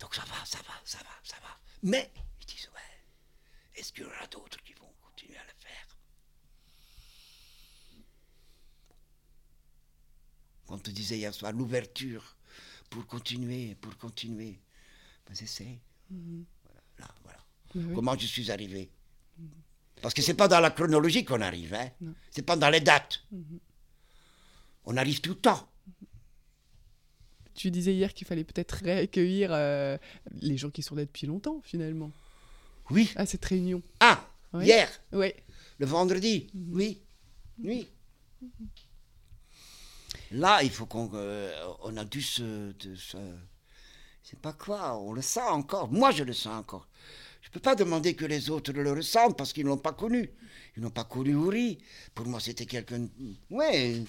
[0.00, 1.58] Donc ça va, ça va, ça va, ça va.
[1.82, 5.52] Mais ils disent, ouais, est-ce qu'il y en a d'autres qui vont continuer à le
[5.58, 5.86] faire?
[10.68, 12.36] On te disait hier soir, l'ouverture
[12.90, 14.58] pour continuer, pour continuer.
[15.26, 15.78] Ben, j'essaie.
[16.10, 16.55] Voilà,
[16.98, 17.38] là, voilà.
[17.74, 17.94] Oui.
[17.94, 18.90] Comment je suis arrivé?
[20.02, 21.88] Parce que c'est pas dans la chronologie qu'on arrive, hein.
[22.30, 23.24] C'est pas dans les dates.
[24.84, 25.68] On arrive tout le temps.
[27.54, 29.96] Tu disais hier qu'il fallait peut-être réaccueillir euh,
[30.32, 32.12] les gens qui sont là depuis longtemps, finalement,
[32.90, 33.10] Oui.
[33.16, 33.82] à cette réunion.
[34.00, 34.22] Ah,
[34.60, 35.32] hier, Oui.
[35.78, 36.50] le vendredi.
[36.70, 37.00] Oui.
[37.64, 37.88] Oui.
[40.32, 41.10] Là, il faut qu'on.
[41.14, 42.72] euh, on a dû se.
[42.72, 43.16] de se-
[44.28, 45.88] c'est pas quoi, on le sent encore.
[45.92, 46.88] Moi, je le sens encore.
[47.42, 50.32] Je peux pas demander que les autres le ressentent parce qu'ils ne l'ont pas connu.
[50.76, 51.78] Ils n'ont pas connu Uri.
[52.12, 53.06] Pour moi, c'était quelqu'un.
[53.50, 54.02] Ouais.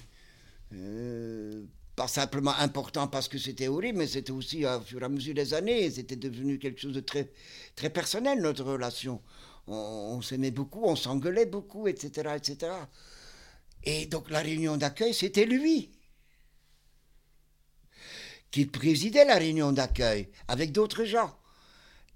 [0.74, 1.62] euh,
[1.94, 5.34] pas simplement important parce que c'était Uri, mais c'était aussi, au fur et à mesure
[5.34, 7.30] des années, c'était devenu quelque chose de très,
[7.76, 9.22] très personnel, notre relation.
[9.68, 12.72] On, on s'aimait beaucoup, on s'engueulait beaucoup, etc., etc.
[13.84, 15.92] Et donc, la réunion d'accueil, c'était lui
[18.50, 21.34] qui présidait la réunion d'accueil avec d'autres gens.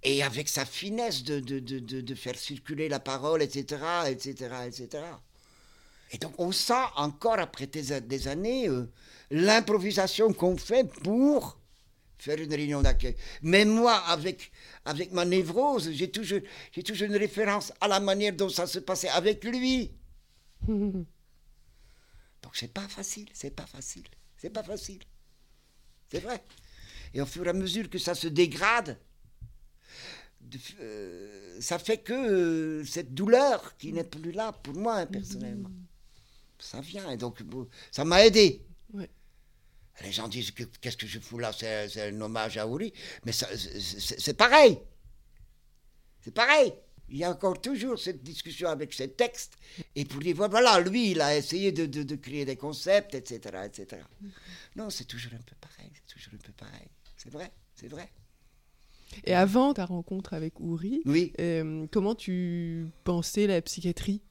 [0.05, 4.51] Et avec sa finesse de, de, de, de, de faire circuler la parole, etc., etc.,
[4.67, 5.05] etc.
[6.11, 8.91] Et donc on sent encore après des, des années euh,
[9.31, 11.59] l'improvisation qu'on fait pour
[12.19, 13.17] faire une réunion d'accueil.
[13.43, 14.53] Mais moi, avec,
[14.85, 16.41] avec ma névrose, j'ai toujours,
[16.73, 19.93] j'ai toujours une référence à la manière dont ça se passait avec lui.
[20.67, 21.07] Donc
[22.55, 25.01] c'est pas facile, c'est pas facile, c'est pas facile.
[26.13, 26.45] C'est vrai.
[27.15, 28.99] Et au fur et à mesure que ça se dégrade,
[30.43, 35.07] de- euh, ça fait que euh, cette douleur qui n'est plus là pour moi hein,
[35.07, 35.71] personnellement,
[36.59, 37.11] ça vient.
[37.11, 37.39] Et donc
[37.91, 38.63] ça m'a aidé.
[38.93, 39.09] Ouais.
[40.03, 42.93] Les gens disent que qu'est-ce que je fous là, c'est un hommage à Uri,
[43.25, 44.79] mais c'est pareil.
[46.21, 46.75] C'est pareil.
[47.13, 49.59] Il y a encore toujours cette discussion avec ces textes,
[49.95, 53.67] et pour dire, voilà, lui, il a essayé de, de- de créer des concepts, etc.
[53.67, 54.03] etc.
[54.77, 56.89] Non, c'est toujours un peu pareil, c'est toujours un peu pareil.
[57.19, 58.11] C'est vrai, c'est vrai.
[59.25, 64.23] Et avant ta rencontre avec Uri, Oui, euh, comment tu pensais la psychiatrie?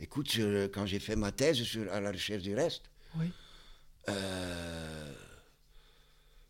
[0.00, 2.84] Écoute, je- quand j'ai fait ma thèse sur, à la recherche du reste,
[3.18, 3.26] Oui.
[4.08, 5.12] euh,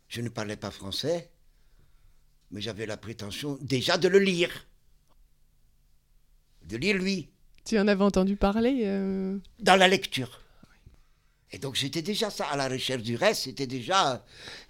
[0.07, 1.29] je ne parlais pas français,
[2.51, 4.51] mais j'avais la prétention déjà de le lire.
[6.65, 7.29] De lire lui.
[7.65, 10.41] Tu en avais entendu parler euh, dans la lecture.
[11.51, 14.25] Et donc j'étais déjà ça, à la recherche du reste, c'était déjà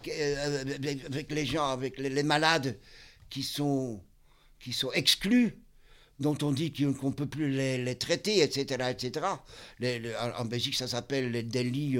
[0.08, 0.64] euh,
[1.06, 2.78] avec les gens, avec les, les malades
[3.30, 4.02] qui sont,
[4.60, 5.58] qui sont exclus,
[6.20, 8.90] dont on dit qu'on ne peut plus les, les traiter, etc.
[8.92, 9.26] etc.
[9.80, 11.98] Les- en, Belgique, ça s'appelle les délits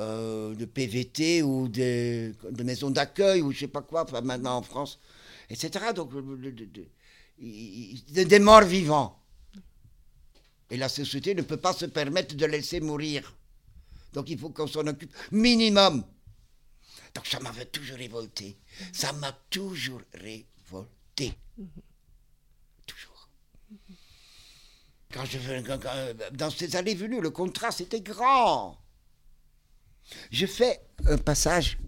[0.00, 4.56] euh, de PVT ou des, de maisons d'accueil ou je sais pas quoi, enfin, maintenant
[4.58, 5.00] en France,
[5.48, 5.86] etc.
[5.94, 6.10] Donc
[7.38, 9.18] des morts vivants.
[10.70, 13.34] Et la société ne peut pas se permettre de laisser mourir.
[14.12, 16.04] Donc il faut qu'on s'en occupe minimum.
[17.14, 18.56] Donc ça m'avait toujours révolté.
[18.92, 21.34] Ça m'a toujours révolté.
[22.86, 23.28] Toujours.
[25.12, 28.78] Quand je fais- quand- quand- dans ces années venues, le contraste était grand.
[30.30, 31.78] Je fais un passage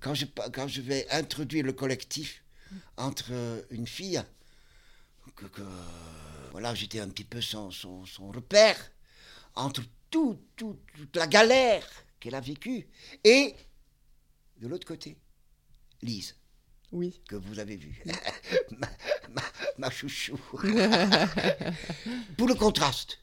[0.00, 2.44] quand je, quand je vais introduire le collectif
[2.96, 3.32] entre
[3.70, 4.22] une fille
[5.38, 5.62] que, que,
[6.52, 8.76] voilà, j'étais un petit peu son, son, son repère
[9.54, 11.86] entre tout, tout- toute la galère
[12.20, 12.88] qu'elle a vécue
[13.24, 13.54] et
[14.60, 15.16] de l'autre côté,
[16.02, 16.34] Lise,
[16.92, 17.20] Oui.
[17.28, 18.02] que vous avez vue,
[18.78, 18.88] ma,
[19.30, 19.42] ma-
[19.78, 20.36] ma chouchou,
[22.36, 23.18] pour le contraste.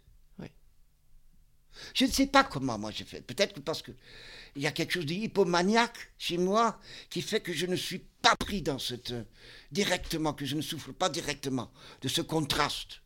[1.93, 3.21] Je ne sais pas comment moi j'ai fait.
[3.21, 3.91] Peut-être que parce que
[4.55, 8.35] il y a quelque chose d'hypomaniaque chez moi qui fait que je ne suis pas
[8.35, 9.13] pris dans cette
[9.71, 13.01] directement, que je ne souffre pas directement de ce contraste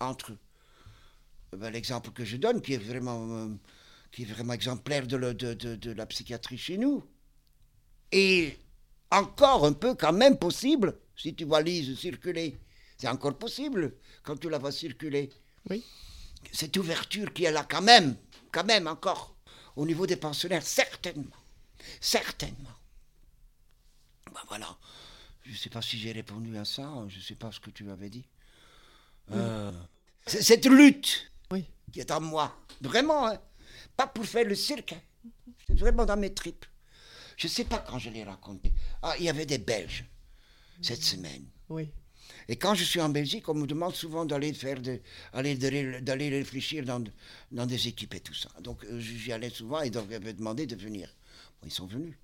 [0.00, 0.32] entre
[1.54, 3.48] euh, ben, l'exemple que je donne, qui est vraiment, euh,
[4.10, 7.04] qui est vraiment exemplaire de, de- de- de la psychiatrie chez nous,
[8.12, 8.58] et
[9.10, 12.58] encore un peu quand même possible, si tu vois Lise circuler,
[12.98, 15.30] c'est encore possible quand tu la vois circuler
[15.68, 15.84] Oui.
[16.52, 18.16] Cette ouverture qui est là quand même,
[18.52, 19.36] quand même encore,
[19.76, 21.36] au niveau des pensionnaires, certainement,
[22.00, 22.70] certainement.
[24.32, 24.76] Ben voilà,
[25.44, 27.70] je ne sais pas si j'ai répondu à ça, je ne sais pas ce que
[27.70, 28.26] tu avais dit.
[29.32, 29.72] Euh,
[30.26, 31.64] C'est cette lutte Oui.
[31.92, 32.56] qui est en moi.
[32.80, 33.40] Vraiment, hein.
[33.96, 34.92] Pas pour faire le cirque.
[34.92, 35.30] hein.
[35.66, 36.64] C'est vraiment dans mes tripes.
[37.36, 38.72] Je ne sais pas quand je l'ai raconté.
[39.02, 40.04] Ah, il y avait des Belges
[40.82, 41.46] cette semaine.
[41.68, 41.90] Oui.
[42.48, 45.00] Et quand je suis en Belgique, on me demande souvent d'aller faire de,
[45.32, 47.02] aller d'aller réfléchir dans,
[47.52, 48.50] dans des équipes et tout ça.
[48.60, 51.14] Donc euh, j'y allais souvent et donc ils m'avaient demandé de venir.
[51.60, 52.14] Bon, ils sont venus.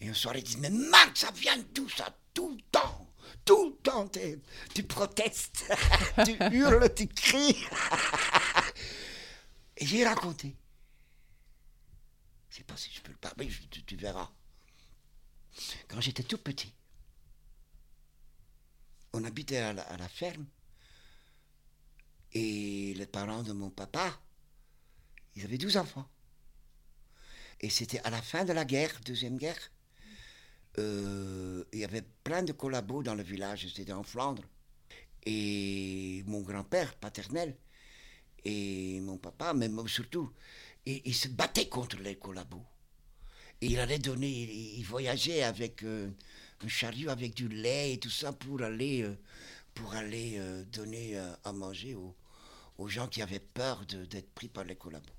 [0.00, 2.16] Et un soir, ils disent Mais Marc, ça vient d'où ça?
[2.32, 3.10] Tout le temps
[3.44, 4.08] Tout le temps
[4.74, 5.64] Tu protestes,
[6.24, 7.56] tu hurles, tu cries.
[9.76, 10.54] et j'ai raconté.
[12.50, 14.30] Je sais pas si je peux le parler, tu- tu verras.
[15.88, 16.72] Quand j'étais tout petit,
[19.12, 20.46] on habitait à la, ferme.
[22.32, 24.20] Et les parents de mon papa,
[25.34, 26.08] ils avaient 12 enfants.
[27.60, 29.70] Et c'était à la fin de la guerre, deuxième guerre.
[30.78, 34.44] Euh, il y avait plein de collabos dans le village, c'était en Flandre.
[35.26, 37.56] Et mon grand-père paternel
[38.44, 40.32] et mon papa, mais surtout,
[40.86, 42.64] il, il se battait contre les collabos.
[43.60, 46.10] Et il allait donner, il, il voyageait avec euh,
[46.62, 49.16] un chariot avec du lait et tout ça pour aller, euh,
[49.74, 52.16] pour aller euh, donner euh, à manger aux,
[52.88, 55.12] gens qui avaient peur d'être pris par les collabos.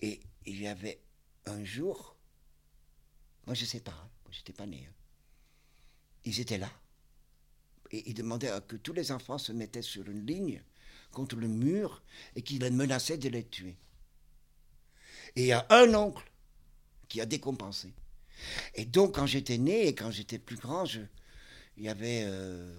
[0.00, 1.00] Et il y avait
[1.46, 2.16] un jour,
[3.46, 4.88] moi je sais pas, hein, moi j'étais pas né.
[4.88, 4.94] hein.
[6.24, 6.70] Ils étaient là
[7.92, 10.60] et ils demandaient à que tous les enfants se mettaient sur une ligne
[11.12, 12.02] contre le mur
[12.34, 13.76] et qu'ils les menaçaient de les tuer.
[15.36, 16.30] Et il y a un oncle
[17.08, 17.92] qui a décompensé.
[18.74, 20.84] Et donc, quand j'étais né et quand j'étais plus grand,
[21.76, 22.72] il y avait euh,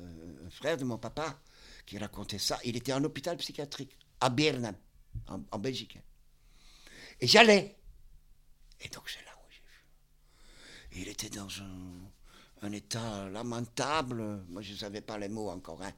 [0.00, 1.38] euh, un frère de mon papa
[1.86, 2.58] qui racontait ça.
[2.64, 4.74] Il était en hôpital psychiatrique à Berne,
[5.28, 5.98] en, Belgique.
[7.20, 7.76] Et j'allais.
[8.80, 11.02] Et donc, c'est là où j'ai vu.
[11.02, 14.44] Il était dans un, un état lamentable.
[14.48, 15.82] Moi, je ne savais pas les mots encore.
[15.82, 15.92] hein.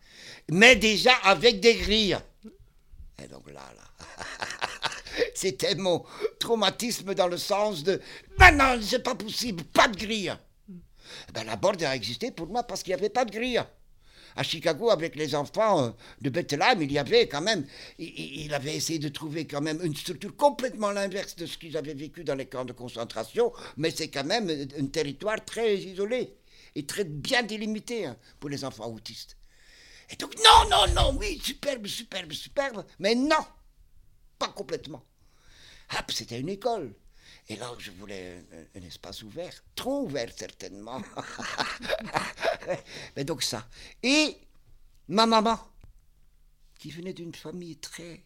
[0.50, 2.18] Mais déjà avec des grilles.
[3.22, 4.06] Et donc là, là.
[5.34, 6.04] C'était mon
[6.38, 8.00] traumatisme dans le sens de
[8.38, 10.34] Ben non, c'est pas possible, pas de grille.
[11.32, 13.62] Ben, la borde a existé pour moi parce qu'il n'y avait pas de grille.
[14.36, 17.64] À Chicago, avec les enfants euh, de Bethlehem, il y avait quand même,
[18.00, 21.76] il, il- avait essayé de trouver quand même une structure complètement l'inverse de ce qu'ils
[21.76, 26.34] avaient vécu dans les camps de concentration, mais c'est quand même un territoire très isolé
[26.74, 29.36] et très bien délimité hein, pour les enfants autistes.
[30.10, 33.36] Et donc, non, non, non, oui, superbe, superbe, superbe, mais non,
[34.48, 35.04] complètement.
[35.92, 36.94] Hop, c'était une école.
[37.48, 38.42] Et là, je voulais
[38.74, 41.02] un, espace ouvert, trop ouvert certainement.
[43.16, 43.68] Mais donc ça.
[44.02, 44.38] Et
[45.08, 45.58] ma maman,
[46.78, 48.22] qui venait d'une famille très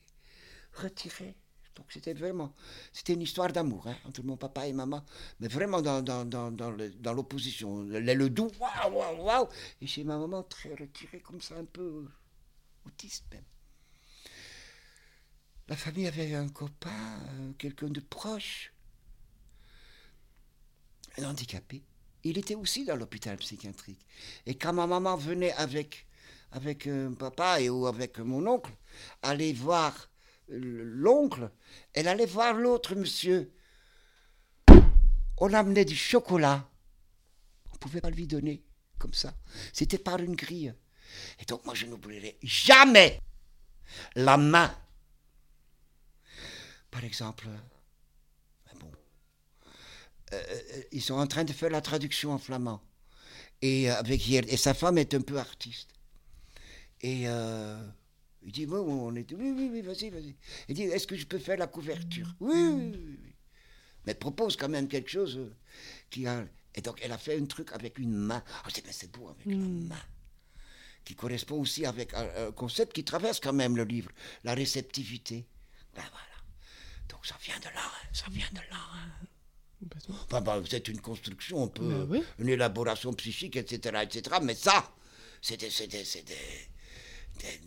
[0.75, 1.35] retirée.
[1.75, 2.53] Donc c'était vraiment,
[2.93, 5.05] c'était une histoire d'amour hein, entre mon papa et maman,
[5.39, 7.83] mais vraiment dans, dans, dans, dans l'opposition.
[7.83, 9.49] Le, le doux, waouh, waouh, waouh.
[9.81, 12.05] Et chez ma maman, très retirée, comme ça, un peu
[12.85, 13.45] autiste même.
[15.69, 18.73] La famille avait un copain, euh, quelqu'un de proche,
[21.19, 21.83] un handicapé.
[22.25, 24.01] Il était aussi dans l'hôpital psychiatrique.
[24.47, 26.07] Et quand ma maman venait avec,
[26.53, 28.73] avec euh, papa et ou avec mon oncle,
[29.23, 30.09] aller voir
[30.49, 31.51] l'oncle,
[31.93, 33.53] elle allait voir l'autre monsieur.
[35.37, 36.67] On amenait du chocolat.
[37.71, 38.65] On ne pouvait pas lui donner
[38.99, 39.35] comme ça.
[39.75, 40.75] C'était par une grille.
[41.41, 43.21] Et donc moi je n'oublierai jamais
[44.15, 44.75] la main
[46.91, 48.91] par exemple, euh, bon,
[50.33, 52.81] euh, euh, ils sont en train de faire la traduction en flamand.
[53.61, 55.91] Et, avec et sa femme est un peu artiste.
[57.01, 59.33] Et il dit, bon, on est...
[59.33, 60.37] Oui, oui, oui, vas-y, vas-y.
[60.69, 62.35] Il dit, est-ce que je peux faire la couverture?
[62.39, 63.35] Oui, oui, oui, oui.
[64.07, 65.41] Mais propose quand même quelque chose
[66.09, 66.47] qui a...
[66.75, 68.43] Et donc, elle a fait un truc avec une main.
[68.65, 70.03] Ah, c'est, mais c'est beau, avec la main.
[71.05, 74.13] Qui correspond aussi avec un, un concept qui traverse quand même le livre,
[74.45, 75.47] la réceptivité.
[75.97, 76.38] Ben voilà.
[77.09, 78.77] Donc ça vient de là, hein, ça vient de là.
[78.95, 79.11] hein.
[80.25, 82.23] Enfin, ben, c'est une construction, un peu, oui.
[82.39, 84.37] une élaboration psychique, etc., etc.
[84.43, 84.93] Mais ça,
[85.41, 87.61] c'est des, des-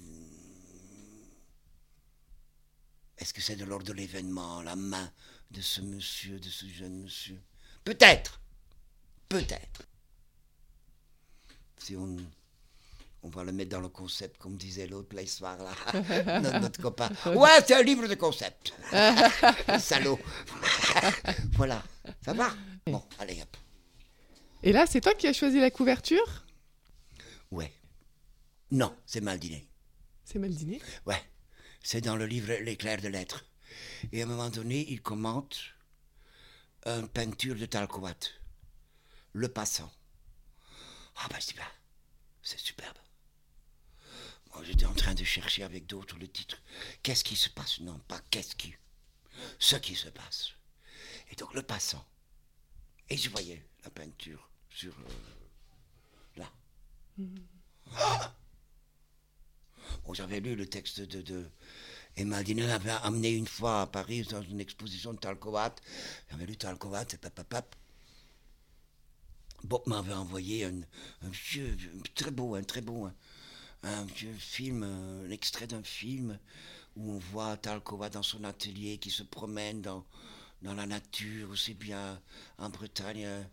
[3.17, 5.11] Est-ce que c'est de l'ordre de l'événement, la main
[5.51, 7.39] de ce monsieur, de ce jeune monsieur?
[7.83, 8.41] Peut-être,
[9.29, 9.83] peut-être.
[11.77, 12.17] Si on,
[13.23, 16.81] on va le mettre dans le concept, comme disait l'autre là, ce soir-là, notre, notre
[16.81, 17.09] copain.
[17.35, 18.73] Ouais, c'est un livre de concept.
[19.79, 20.19] Salaud.
[21.53, 21.83] voilà,
[22.23, 22.53] ça va
[22.85, 23.57] Bon, allez hop.
[24.63, 26.45] Et là, c'est toi qui as choisi la couverture?
[27.51, 27.73] Ouais.
[28.71, 29.67] Non, c'est mal dîné.
[30.23, 30.81] C'est mal dîné.
[31.05, 31.21] Ouais.
[31.83, 33.43] C'est dans le livre L'éclair de lettres.
[34.11, 35.59] Et à un moment donné, il commente
[36.85, 38.15] une peinture de Talcoat.
[39.33, 39.91] Le passant.
[41.17, 41.65] Ah ben c'est bien.
[42.41, 42.97] C'est superbe.
[44.53, 46.61] Moi, j'étais en train de chercher avec d'autres le titre.
[47.03, 47.79] Qu'est-ce qui se passe?
[47.79, 48.73] Non, pas qu'est-ce qui.
[49.59, 50.51] Ce qui se passe.
[51.31, 52.05] Et donc le passant.
[53.09, 54.93] Et je voyais la peinture sur.
[54.99, 56.51] euh, là.
[57.95, 58.35] Ah
[60.05, 61.21] Bon, j'avais lu le texte de.
[61.21, 61.49] de
[62.17, 65.75] et Maldini l'avait amené une fois à Paris dans une exposition de Talcovat.
[66.29, 67.73] J'avais lu Talcovat et papapap.
[69.63, 70.81] Bob m'avait envoyé un,
[71.21, 71.77] un vieux,
[72.15, 73.13] très beau, un très beau, un,
[73.83, 76.39] un vieux film, euh, un extrait d'un film
[76.95, 80.05] où on voit Talcova dans son atelier qui se promène dans,
[80.61, 82.21] dans la nature, aussi bien
[82.57, 83.43] en Bretagne, euh,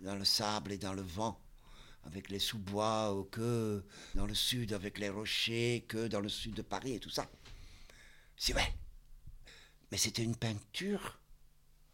[0.00, 1.40] dans le sable et dans le vent,
[2.04, 6.54] avec les sous-bois, ou que dans le sud avec les rochers, que dans le sud
[6.54, 7.28] de Paris et tout ça.
[8.36, 8.74] C'est vrai.
[9.90, 11.18] Mais c'était une peinture.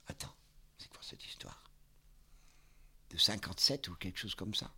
[0.06, 0.34] Attends,
[0.78, 1.70] c'est quoi cette histoire?
[3.10, 4.72] De 57 ou quelque chose comme ça.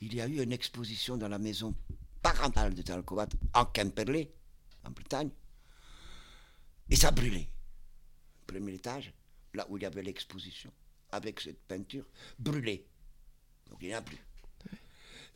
[0.00, 1.74] Il y a eu une exposition dans la maison
[2.22, 4.32] parentale de Talcovat, en Quimperlé,
[4.84, 5.30] en Bretagne.
[6.90, 7.48] Et ça brûlé.
[8.46, 9.12] Premier étage,
[9.54, 10.72] là où il y avait l'exposition,
[11.10, 12.06] avec cette peinture,
[12.38, 12.86] brûlée.
[13.70, 14.18] Donc il n'y en a plus.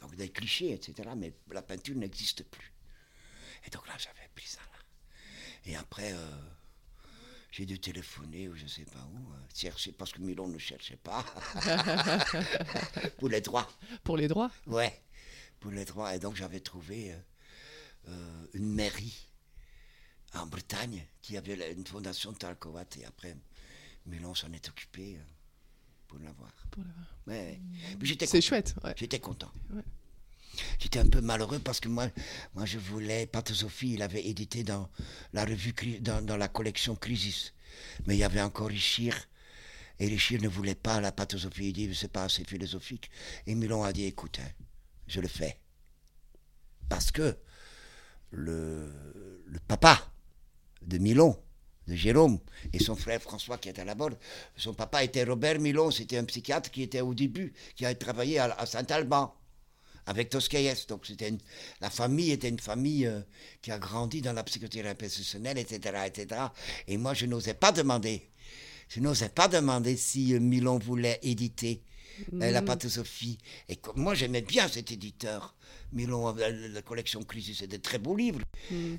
[0.01, 1.11] Donc des clichés, etc.
[1.17, 2.73] Mais la peinture n'existe plus.
[3.67, 4.79] Et donc là, j'avais pris ça là.
[5.67, 6.41] Et après, euh,
[7.51, 10.59] j'ai dû téléphoner ou je ne sais pas où, euh, chercher, parce que Milon ne
[10.59, 11.25] cherchait pas.
[13.19, 13.69] pour les droits.
[14.05, 14.51] Pour les droits?
[14.67, 15.03] Ouais,
[15.61, 16.15] pour les droits.
[16.15, 17.17] Et donc j'avais trouvé euh,
[18.09, 19.29] euh, une mairie
[20.35, 22.87] en Bretagne qui avait une fondation Talcovat.
[22.99, 23.37] Et après,
[24.07, 25.23] Milon s'en est occupé euh,
[26.09, 26.53] pour l'avoir.
[26.71, 27.07] Pour l'avoir.
[27.27, 27.61] Ouais, ouais.
[28.01, 28.95] Mais j'étais C'est chouette, ouais.
[28.97, 29.53] J'étais content.
[30.81, 32.09] J'étais un peu malheureux parce que moi,
[32.55, 33.27] moi je voulais.
[33.27, 34.91] Pater Sophie, il avait édité dans
[35.33, 37.55] la revue, dans, dans la collection Crisis.
[38.07, 39.15] Mais il y avait encore Richir.
[40.01, 41.69] Et Richir ne voulait pas la Pater Sophie.
[41.69, 43.11] Il dit c'est pas assez philosophique.
[43.47, 44.49] Et Milon a dit écoute, hein,
[45.11, 45.59] je le fais.
[46.89, 47.37] Parce que
[48.31, 48.91] le,
[49.67, 50.01] papa
[50.83, 51.37] de Milon,
[51.89, 52.39] de Jérôme,
[52.73, 54.11] et son frère François qui était à la bord,
[54.57, 58.39] son papa était Robert Milon, c'était un psychiatre qui était au début, qui a travaillé
[58.39, 59.35] à, Saint-Alban
[60.07, 60.87] avec Toscaïès.
[60.87, 61.07] Donc
[61.81, 63.21] la famille était une famille euh,
[63.63, 66.41] qui a grandi dans la psychothérapie etc., etc.
[66.87, 68.31] Et moi, je n'osais pas demander.
[68.89, 71.83] Je n'osais pas demander si euh, Milon voulait éditer
[72.33, 73.39] la pâte Sophie.
[73.69, 75.55] Et moi, j'aimais bien cet éditeur.
[75.93, 78.41] Milon, la, collection Crisis, c'est de très beaux livres.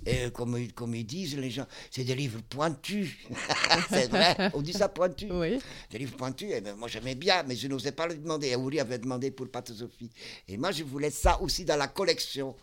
[0.06, 3.12] Et euh, comme, ils- comme ils disent les gens, c'est des livres pointus.
[3.90, 5.32] c'est vrai, on dit ça pointu.
[5.32, 5.60] Oui.
[5.90, 8.48] Des livres pointus, eh ben, moi j'aimais bien, mais je n'osais pas le demander.
[8.50, 10.12] Et avait demandé pour Pâte Sophie.
[10.50, 12.56] Et moi je voulais ça aussi dans la collection.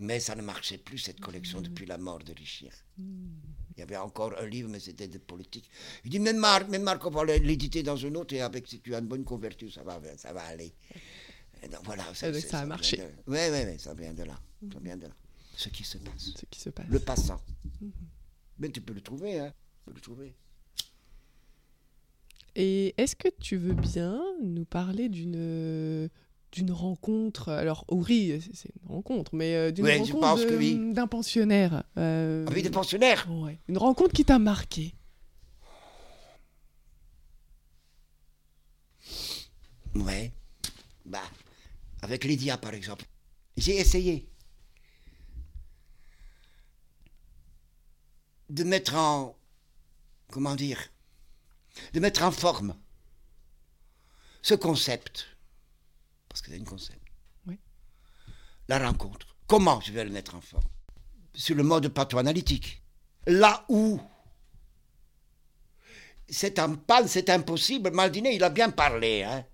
[0.00, 2.72] Mais ça ne marchait plus, cette collection, depuis la mort de Richir.
[3.76, 5.68] Il y avait encore un livre, mais c'était de politique.
[6.04, 8.94] Il dit, mais Marc, Marc, on va l'éditer dans un autre, et avec, si tu
[8.94, 10.72] as une bonne couverture, ça va, ça va aller.
[11.62, 12.04] Et donc, voilà.
[12.22, 13.02] Et donc, ça a marché.
[13.26, 14.38] Oui, oui, oui, ça vient de là.
[14.72, 15.14] Ça vient de là.
[15.56, 16.30] Ce qui se passe.
[16.36, 16.86] Ce qui se passe.
[16.88, 17.40] Le passant.
[18.58, 19.52] Mais tu peux le trouver, hein.
[19.78, 20.34] Tu peux le trouver.
[22.56, 26.08] Et est-ce que tu veux bien nous parler d'une
[26.54, 30.92] d'une rencontre Alors, oui, c'est- c'est une rencontre, mais euh, d'une Ouais, rencontre de- oui.
[30.92, 31.82] d'un pensionnaire.
[31.98, 33.26] euh, Ah oui, des pensionnaires.
[33.30, 33.58] ouais.
[33.68, 34.94] Une rencontre qui t'a marqué.
[39.94, 40.32] Ouais.
[41.04, 41.22] Bah,
[42.02, 43.04] avec Lydia, par exemple.
[43.56, 44.28] J'ai essayé
[48.50, 49.36] de mettre en.
[50.30, 50.78] Comment dire
[51.92, 52.74] De mettre en forme
[54.42, 55.26] ce concept.
[56.34, 56.98] Parce que c'est un concept.
[57.46, 57.60] Oui.
[58.66, 59.36] La rencontre.
[59.46, 60.64] Comment je vais le mettre en forme?
[61.32, 62.82] Sur le mode patho-analytique.
[63.28, 64.00] Là où
[66.28, 67.92] c'est en panne, c'est impossible.
[67.92, 69.44] Maldiné, il a bien parlé, hein.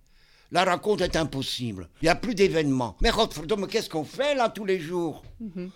[0.53, 1.91] La rencontre est impossible.
[2.01, 2.97] Il n'y a plus d'événements.
[3.03, 5.22] Mais Rotterdam, qu'est-ce qu'on fait là tous les jours?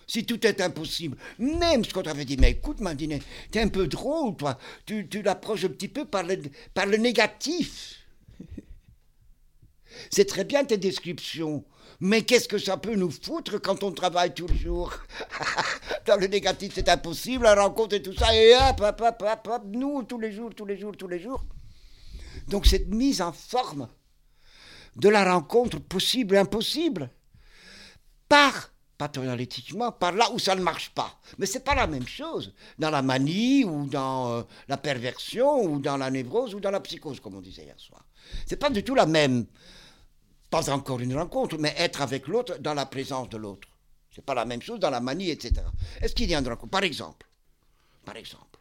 [0.07, 1.17] Si tout est impossible.
[1.37, 4.57] Même ce qu'on t'avait dit, mais écoute, Maldiné, t'es un peu drôle, toi.
[4.87, 6.41] Tu, tu l'approches un petit peu par le,
[6.73, 7.99] par le négatif.
[10.11, 11.63] C'est très bien tes descriptions.
[11.99, 14.93] Mais qu'est-ce que ça peut nous foutre quand on travaille tous les jours
[16.05, 19.47] Dans le négatif, c'est impossible, la rencontre et tout ça, et hop, hop, hop, hop,
[19.49, 21.43] hop, nous, tous les jours, tous les jours, tous les jours.
[22.47, 23.87] Donc cette mise en forme
[24.97, 27.09] de la rencontre possible et impossible,
[28.29, 31.19] par, paternalistiquement, par là où ça ne marche pas.
[31.37, 35.79] Mais c'est pas la même chose dans la manie ou dans euh, la perversion ou
[35.79, 38.05] dans la névrose ou dans la psychose, comme on disait hier soir.
[38.45, 39.45] C'est pas du tout la même
[40.55, 43.67] pas encore une rencontre, mais être avec l'autre dans la présence de l'autre.
[44.09, 45.51] C'est pas la même chose dans la manie, etc.
[45.99, 46.71] Est-ce qu'il y a une rencontre?
[46.71, 47.27] Par exemple,
[48.05, 48.57] par exemple,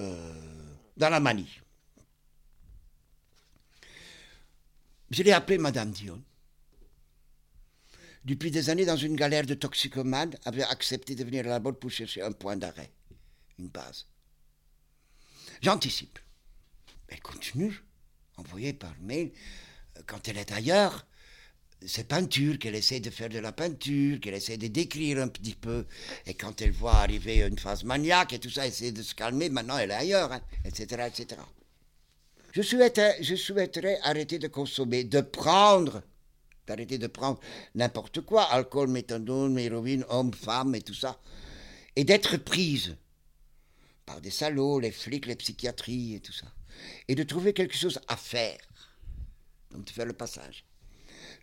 [0.00, 1.60] euh, dans la manie,
[5.10, 6.22] je l'ai appelée Madame Dion.
[8.24, 11.78] depuis des années dans une galère de toxicomanes, avait accepté de venir à la botte
[11.78, 12.90] pour chercher un point d'arrêt,
[13.58, 14.06] une base.
[15.60, 16.18] J'anticipe.
[17.08, 17.82] Elle continue,
[18.38, 19.32] envoyée par mail,
[20.06, 21.06] quand elle est ailleurs,
[21.86, 25.54] ces peintures, qu'elle essaie de faire de la peinture, qu'elle essaie de décrire un petit
[25.54, 25.86] peu.
[26.26, 29.14] Et quand elle voit arriver une phase maniaque et tout ça, elle essaie de se
[29.14, 30.30] calmer, maintenant elle est ailleurs,
[30.64, 31.40] etc., hein, etc.
[32.52, 36.02] Je souhaiterais, je souhaiterais arrêter de consommer, de prendre,
[36.66, 37.40] d'arrêter de prendre
[37.74, 41.20] n'importe quoi, alcool, méthadone, héroïne, homme, femme et tout ça,
[41.96, 42.96] et d'être prise
[44.04, 46.46] par des salauds, les flics, les psychiatries et tout ça,
[47.06, 48.58] et de trouver quelque chose à faire,
[49.70, 50.64] donc de faire le passage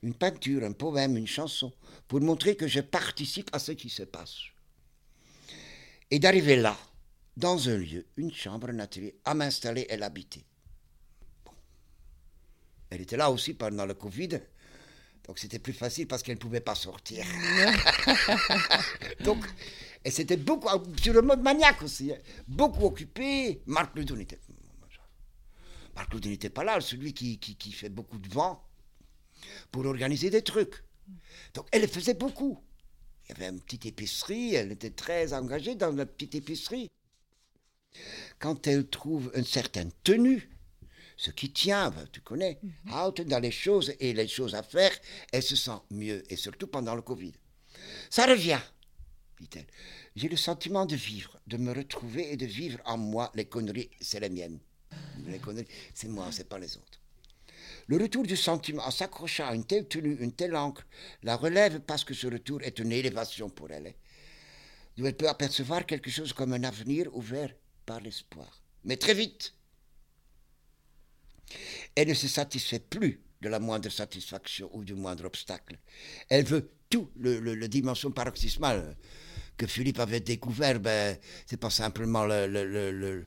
[0.03, 1.71] une peinture, un poème, une chanson,
[2.07, 4.35] pour montrer que je participe à ce qui se passe.
[6.11, 6.77] Et d'arriver là,
[7.35, 10.43] dans un lieu, une chambre, un atelier, à m'installer et l'habiter.
[12.89, 14.39] Elle était là aussi pendant le Covid,
[15.27, 17.25] donc c'était plus facile parce qu'elle ne pouvait pas sortir.
[19.25, 19.43] donc,
[20.05, 20.69] et c'était beaucoup,
[21.01, 22.17] sur le mode maniaque aussi, hein.
[22.47, 23.61] beaucoup occupé.
[23.65, 24.39] Marc Ludon n'était
[25.97, 28.63] Marc n'était pas là, celui qui, qui, qui fait beaucoup de vent
[29.71, 30.83] pour organiser des trucs.
[31.55, 32.63] Donc elle faisait beaucoup.
[33.25, 36.91] Il y avait une petite épicerie, elle était très engagée dans la petite épicerie.
[38.37, 40.47] Quand elle trouve une certaine tenue,
[41.17, 42.59] ce qui tient, ben, tu connais,
[42.93, 44.91] out dans les choses et les choses à faire,
[45.33, 47.33] elle se sent mieux, et surtout pendant le Covid.
[48.11, 48.61] Ça revient,
[49.39, 49.65] dit-elle.
[50.15, 53.31] J'ai le sentiment de vivre, de me retrouver et de vivre en moi.
[53.33, 54.59] Les conneries, c'est les miennes.
[55.93, 57.01] C'est moi, c'est pas les autres.
[57.87, 60.85] Le retour du sentiment en s'accrochant à une telle tenue, une telle encre,
[61.23, 63.93] la relève parce que ce retour est une élévation pour elle.
[64.95, 67.53] D'où elle peut apercevoir quelque chose comme un avenir ouvert
[67.85, 68.61] par l'espoir.
[68.83, 69.53] Mais très vite,
[71.95, 75.79] elle ne se satisfait plus de la moindre satisfaction ou du moindre obstacle.
[76.29, 78.97] Elle veut tout, le dimension paroxysmale
[79.57, 83.25] que Philippe avait découvert, ben, c'est pas simplement le,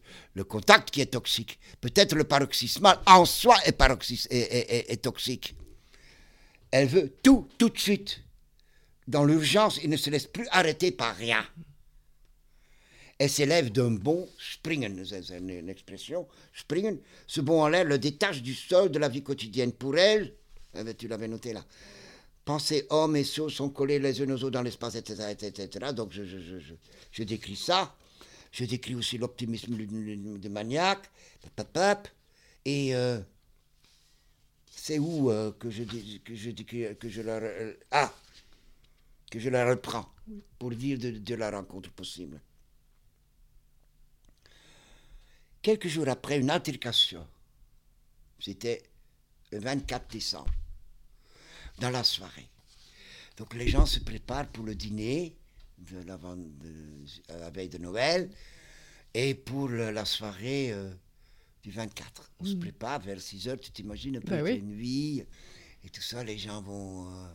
[0.49, 1.59] contact qui est toxique.
[1.81, 3.77] Peut-être le paroxysmal en soi est,
[4.31, 5.55] est, toxique.
[6.71, 8.23] Elle veut tout, tout de suite.
[9.09, 11.45] Dans l'urgence, il ne se laisse plus arrêter par rien.
[13.19, 16.99] Elle s'élève d'un bond, springen, c'est une, expression, springen.
[17.27, 19.73] Ce bond en l'air le détache du sol de la vie quotidienne.
[19.73, 20.33] Pour elle,
[20.73, 21.65] ben, tu l'avais noté là,
[22.45, 26.13] pensées hommes et choses sont collés les uns aux autres dans l'espace, etc., etc., Donc
[26.13, 26.75] je, je, je,
[27.13, 27.95] je, décris ça.
[28.53, 31.11] Je décris aussi l'optimisme de maniaque.
[32.65, 33.21] Et euh,
[34.71, 36.51] c'est où euh, que je que je
[36.95, 38.13] que je la euh, ah
[39.31, 40.09] que je la reprends
[40.59, 42.41] pour dire de, de la rencontre possible.
[45.63, 47.27] Quelques jours après une altercation,
[48.39, 48.83] c'était
[49.53, 50.53] le 24 décembre
[51.79, 52.49] dans la soirée.
[53.37, 55.35] Donc les gens se préparent pour le dîner
[55.79, 56.19] de la,
[57.29, 58.31] la veille de Noël
[59.15, 60.91] et pour la soirée euh,
[61.63, 62.31] du 24.
[62.41, 62.61] On se mm.
[62.61, 65.25] prépare vers 6 heures, tu t'imagines un peu ben nuit
[65.85, 66.23] et tout ça.
[66.23, 67.27] Les gens vont euh,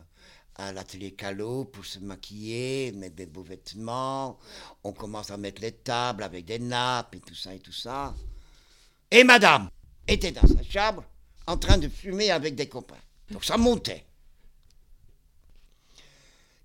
[0.56, 4.38] à l'atelier Calo pour se maquiller, mettre des beaux vêtements.
[4.84, 8.14] On commence à mettre les tables avec des nappes et tout ça et tout ça.
[9.10, 9.70] Et madame
[10.08, 11.04] était dans sa chambre
[11.46, 12.96] en train de fumer avec des copains.
[13.30, 14.05] Donc ça montait.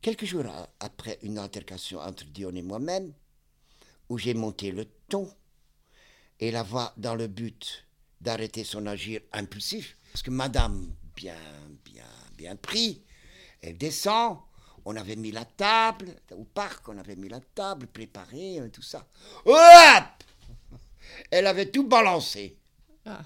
[0.01, 0.45] Quelques jours
[0.79, 3.13] après une altercation entre Dion et moi-même,
[4.09, 5.31] où j'ai monté le ton
[6.39, 7.85] et la voix dans le but
[8.19, 11.37] d'arrêter son agir impulsif, parce que madame, bien,
[11.85, 13.03] bien, bien pris,
[13.61, 14.39] elle descend,
[14.85, 18.81] on avait mis la table, au parc, on avait mis la table, préparée, euh, tout
[18.81, 19.07] ça.
[19.45, 20.03] Hop
[21.29, 22.57] Elle avait tout balancé.
[23.05, 23.23] Ah.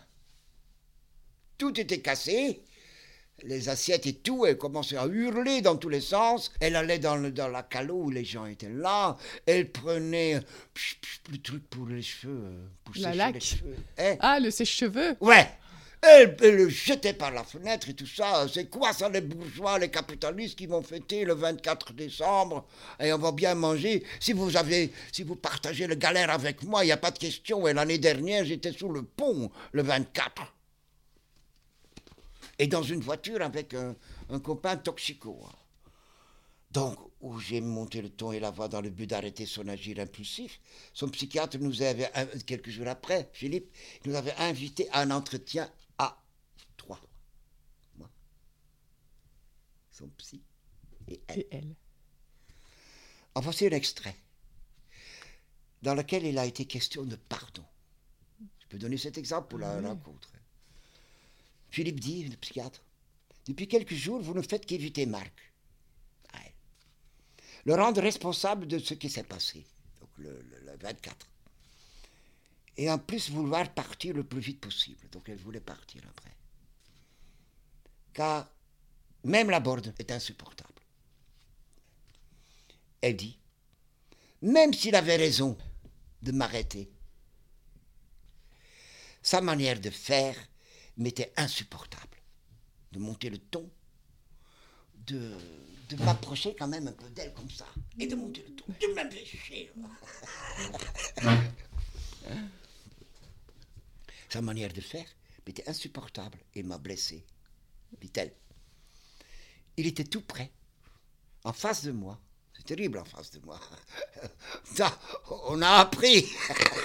[1.58, 2.62] Tout était cassé
[3.44, 6.52] les assiettes et tout, elle commençait à hurler dans tous les sens.
[6.60, 9.18] Elle allait dans, le, dans la calo où les gens étaient là.
[9.46, 10.40] Elle prenait
[11.32, 12.44] le truc pour les cheveux.
[12.44, 13.36] Euh, pour la laque.
[13.36, 13.76] Les cheveux.
[13.98, 14.16] Eh?
[14.20, 15.48] ah, le sèche-cheveux Ouais.
[16.02, 18.46] Elle, le jetait par la fenêtre et tout ça.
[18.52, 22.68] C'est quoi ça, les bourgeois, les capitalistes qui vont fêter le 24 décembre?
[23.00, 24.04] Et on va bien manger.
[24.20, 27.18] Si vous avez, si vous partagez le galère avec moi, il n'y a pas de
[27.18, 27.68] question.
[27.68, 30.55] Et l'année dernière, j'étais sous le pont le 24
[32.58, 33.96] et dans une voiture avec un,
[34.40, 35.40] copain toxico.
[36.72, 40.00] Donc, où j'ai monté le ton et la voix dans le but d'arrêter son agir
[40.00, 40.60] impulsif,
[40.94, 42.12] son psychiatre nous avait,
[42.46, 43.74] quelques jours après, Philippe,
[44.06, 46.22] nous avait invité à un entretien à
[46.76, 47.00] trois.
[47.98, 48.10] Moi,
[49.92, 50.42] son psy
[51.08, 51.40] et elle.
[51.40, 51.76] Et elle.
[53.36, 54.16] En voici un extrait
[55.82, 57.64] dans lequel il a été question de pardon.
[58.60, 60.35] Je peux donner cet exemple pour la rencontre.
[61.76, 62.82] Philippe dit, le psychiatre,
[63.46, 65.52] depuis quelques jours, vous ne faites qu'éviter Marc.
[67.66, 69.66] le rendre responsable de ce qui s'est passé,
[70.00, 71.28] donc le, le 24.
[72.78, 75.10] Et en plus vouloir partir le plus vite possible.
[75.12, 76.34] Donc elle voulait partir après.
[78.14, 78.50] Car
[79.26, 80.82] même la borde est insupportable.
[83.02, 83.38] Elle dit,
[84.42, 85.58] même s'il avait raison
[86.22, 86.90] de m'arrêter,
[89.22, 90.38] sa manière de faire
[90.98, 92.18] m'était insupportable.
[92.92, 93.70] De monter le ton,
[95.06, 95.38] de,
[95.90, 97.68] de m'approcher quand même un peu d'elle comme ça,
[98.00, 99.72] et de monter le ton, de m'empêcher.
[104.30, 105.08] Sa manière de faire
[105.46, 107.26] m'était insupportable et m'a blessé,
[108.00, 108.34] dit-elle.
[109.78, 110.52] Il était tout près,
[111.44, 112.20] en face de moi.
[112.66, 113.60] Terrible en face de moi.
[115.48, 116.26] On a appris.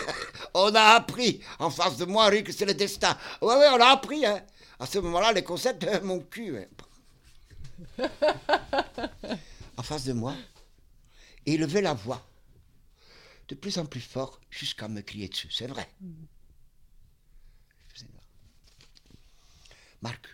[0.55, 3.16] on a appris en face de moi, que c'est le destin.
[3.41, 4.26] Oui, oui, on a appris.
[4.26, 4.45] Hein.
[4.78, 6.66] À ce moment-là, les concepts, mon cul.
[9.76, 10.35] En face de moi,
[11.47, 12.22] il levait la voix
[13.49, 15.49] de plus en plus fort jusqu'à me crier dessus.
[15.51, 15.89] C'est vrai.
[20.03, 20.28] Marc,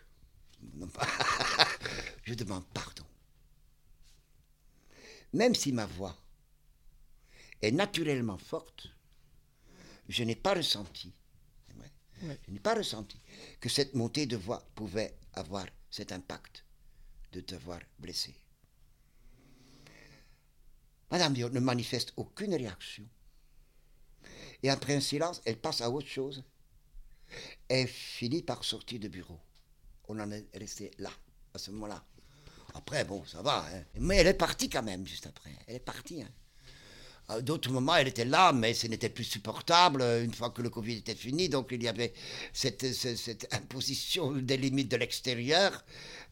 [2.24, 3.05] je demande pardon.
[5.36, 6.16] Même si ma voix
[7.60, 8.88] est naturellement forte,
[10.08, 11.12] je n'ai pas ressenti,
[12.18, 13.20] je n'ai pas ressenti
[13.60, 16.64] que cette montée de voix pouvait avoir cet impact
[17.32, 18.34] de te voir blessé.
[21.10, 23.06] Madame ne manifeste aucune réaction.
[24.62, 26.44] Et après un silence, elle passe à autre chose.
[27.68, 29.38] Elle finit par sortir du bureau
[30.08, 31.10] on en est resté là,
[31.52, 32.02] à ce moment-là.
[32.76, 33.66] Après, bon, ça va.
[33.72, 33.82] Hein.
[33.98, 35.50] Mais elle est partie quand même, juste après.
[35.66, 36.22] Elle est partie.
[36.22, 37.40] Hein.
[37.40, 40.98] D'autres moments, elle était là, mais ce n'était plus supportable une fois que le Covid
[40.98, 41.48] était fini.
[41.48, 42.12] Donc, il y avait
[42.52, 45.84] cette, cette, imposition des limites de l'extérieur.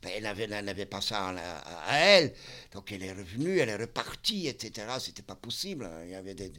[0.03, 2.33] Ben, elle n'avait pas ça à, elle.
[2.73, 4.87] Donc, elle est revenue, elle est repartie, etc.
[5.01, 5.91] C'était pas possible.
[6.05, 6.53] Il y avait des,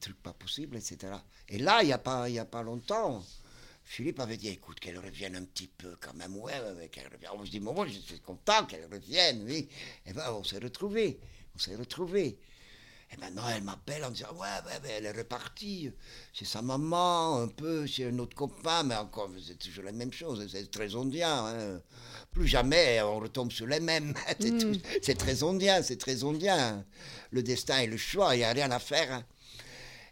[0.00, 1.14] trucs pas possibles, etc.
[1.48, 3.24] Et là, il n'y a, pas, y a pas longtemps,
[3.84, 7.30] Philippe avait dit, écoute, qu'elle revienne un petit peu quand même, ouais, qu'elle revienne.
[7.34, 9.68] On se dit, moi, je suis content qu'elle revienne, oui.
[10.06, 11.20] Et ben, on s'est retrouvés,
[11.54, 12.38] on s'est retrouvés.
[13.12, 15.92] Et maintenant, elle m'appelle en disant, ouais, ouais, elle est repartie
[16.32, 20.12] chez sa maman, un peu chez un autre copain, mais encore, c'est toujours la même
[20.12, 21.46] chose, c'est très ondien.
[21.46, 21.80] Hein.
[22.32, 24.14] Plus jamais on retombe sur les mêmes.
[24.40, 24.74] Mm.
[25.02, 26.84] c'est très ondien, c'est très ondien.
[27.30, 29.12] Le destin et le choix, il n'y a rien à faire.
[29.12, 29.24] Hein.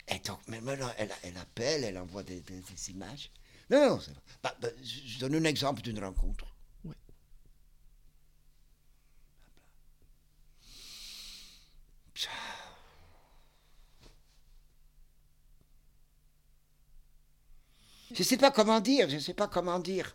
[0.08, 2.42] Et donc, maintenant, elle, elle appelle, elle envoie des
[2.88, 3.30] images.
[3.70, 4.00] Non, non,
[4.42, 6.46] bah, bah, je donne un exemple d'une rencontre.
[6.84, 6.94] Oui.
[18.12, 20.14] Je ne sais pas comment dire, je ne sais pas comment dire.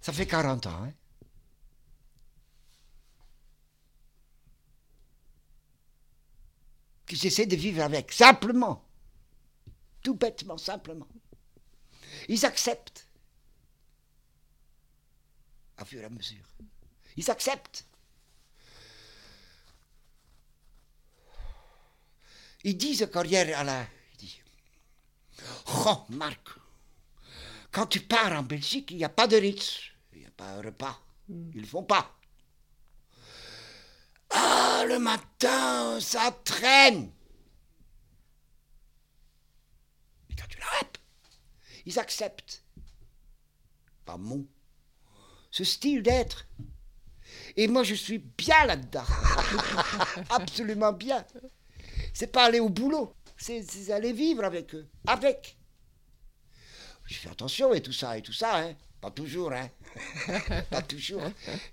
[0.00, 0.92] Ça fait 40 ans, hein
[7.16, 8.84] j'essaie de vivre avec, simplement.
[10.02, 11.08] Tout bêtement, simplement.
[12.28, 13.06] Ils acceptent.
[15.76, 16.44] À fur et à mesure.
[17.16, 17.86] Ils acceptent.
[22.64, 23.86] Ils disent hier à la...
[24.12, 24.40] Il dit,
[25.86, 26.48] oh Marc,
[27.72, 29.80] quand tu pars en Belgique, il n'y a pas de Ritz.
[30.12, 31.00] Il n'y a pas un repas.
[31.28, 31.50] Hmm.
[31.54, 32.16] Ils ne font pas.
[34.32, 37.10] Ah, le matin, ça traîne.
[40.30, 41.00] Et quand tu l'arrêtes,
[41.86, 42.64] ils acceptent.
[44.04, 44.46] Pas mon.
[45.50, 46.46] Ce style d'être.
[47.56, 49.04] Et moi, je suis bien là-dedans.
[50.30, 51.24] Absolument bien.
[52.14, 54.88] C'est pas aller au boulot, c'est aller vivre avec eux.
[55.06, 55.56] Avec.
[57.04, 58.74] Je fais attention et tout ça, et tout ça, hein.
[59.00, 59.68] Pas toujours, hein.
[60.70, 61.22] pas toujours.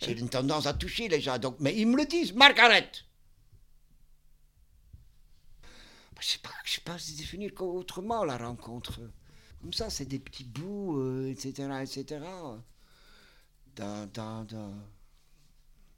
[0.01, 2.91] J'ai une tendance à toucher les gens, donc, mais ils me le disent, Margaret.
[6.20, 8.99] Je sais pas, je sais pas définir autrement la rencontre.
[9.61, 12.26] Comme ça, c'est des petits bouts, etc., etc.
[13.76, 14.45] D'en,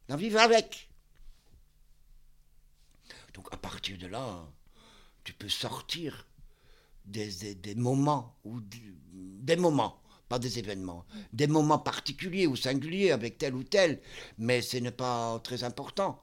[0.10, 0.90] vivre avec.
[3.34, 4.46] Donc à partir de là,
[5.24, 6.28] tu peux sortir
[7.06, 10.01] des, des moments ou des moments
[10.32, 14.00] pas des événements, des moments particuliers ou singuliers avec tel ou tel,
[14.38, 16.22] mais ce n'est pas très important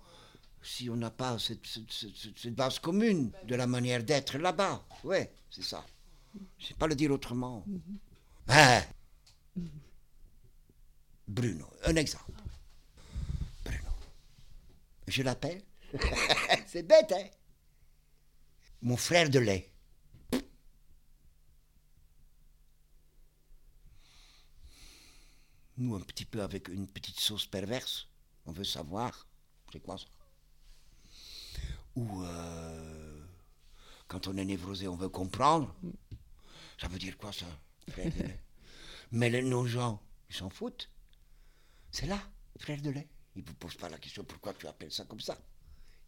[0.62, 4.82] si on n'a pas cette, base commune de la manière d'être là-bas.
[5.04, 5.84] Ouais, c'est ça.
[6.34, 7.66] Je ne sais pas le dire autrement.
[8.48, 8.80] Hein?
[11.26, 12.32] Bruno, un exemple.
[13.62, 13.92] Bruno.
[15.06, 15.62] Je l'appelle.
[16.66, 17.26] c'est bête, hein?
[18.80, 19.70] Mon frère de lait.
[25.78, 28.08] Nous, un petit peu avec une petite sauce perverse.
[28.46, 29.26] On veut savoir.
[29.72, 30.06] C'est quoi ça?
[31.94, 33.24] Ou euh,
[34.06, 35.74] quand on est névrosé, on veut comprendre.
[36.80, 37.46] Ça veut dire quoi ça?
[37.90, 38.40] Frère de lait
[39.12, 40.90] Mais les- nos gens, ils s'en foutent.
[41.90, 42.20] C'est là,
[42.58, 43.08] frère de lait.
[43.36, 45.38] Ils ne vous posent pas la question pourquoi tu appelles ça comme ça?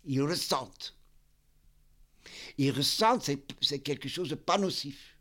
[0.05, 0.97] Ils ressentent.
[2.59, 3.31] Ils ressentent,
[3.63, 5.17] c'est quelque chose de pas nocif.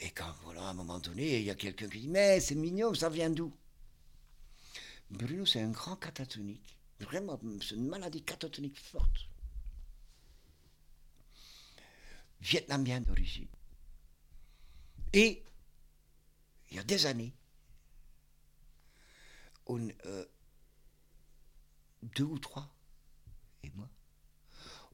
[0.00, 2.54] Et quand, voilà, à un moment donné, il y a quelqu'un qui dit Mais c'est
[2.54, 3.52] mignon, ça vient d'où?
[5.10, 6.76] Bruno, c'est un grand catatonique.
[7.00, 9.28] Vraiment, c'est une maladie catatonique forte.
[12.40, 13.48] Vietnamien d'origine.
[15.12, 15.42] Et,
[16.70, 17.32] il y a des années,
[19.70, 20.26] euh,
[22.02, 22.68] deux ou trois,
[23.62, 23.88] et moi,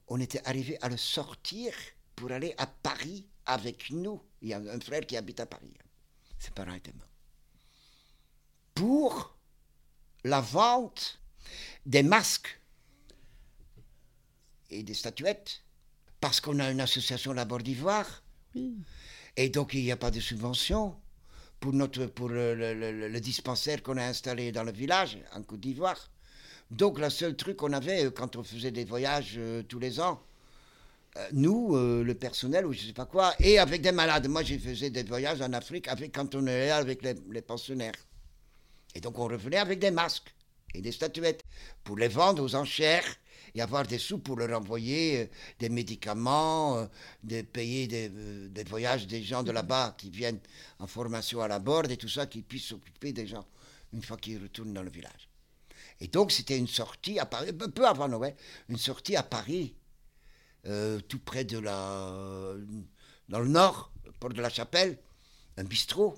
[0.07, 1.73] on était arrivé à le sortir
[2.15, 4.21] pour aller à Paris avec nous.
[4.41, 5.73] Il y a un frère qui habite à Paris.
[6.39, 7.07] Ses parents étaient morts.
[8.73, 9.37] Pour
[10.23, 11.19] la vente
[11.85, 12.59] des masques
[14.69, 15.63] et des statuettes.
[16.19, 18.23] Parce qu'on a une association La Bord d'Ivoire.
[18.55, 18.75] Oui.
[19.37, 20.95] Et donc, il n'y a pas de subvention
[21.59, 25.41] pour, notre, pour le, le- le- le dispensaire qu'on a installé dans le village, en
[25.41, 26.09] Côte d'Ivoire.
[26.69, 29.99] Donc, le seul truc qu'on avait euh, quand on faisait des voyages euh, tous les
[29.99, 30.21] ans,
[31.33, 34.27] nous, euh, le personnel ou je sais pas quoi, et avec des malades.
[34.27, 37.93] Moi, j'ai faisais des voyages en Afrique avec, quand on là avec les, pensionnaires.
[38.95, 40.33] Et donc, on revenait avec des masques
[40.73, 41.43] et des statuettes
[41.83, 43.05] pour les vendre aux enchères
[43.53, 45.25] et avoir des sous pour leur envoyer euh,
[45.59, 46.85] des médicaments, euh,
[47.23, 50.39] de payer des, euh, des voyages des gens de là-bas qui viennent
[50.79, 53.45] en formation à la borde et tout ça, qui puissent s'occuper des gens
[53.93, 55.27] une fois qu'ils retournent dans le village.
[55.99, 58.35] Et donc, c'était une sortie à Paris, un peu avant Noël,
[58.69, 59.75] une sortie à Paris,
[60.67, 62.53] euh, tout près de la.
[63.29, 64.99] dans le nord, port de la Chapelle,
[65.57, 66.15] un bistrot,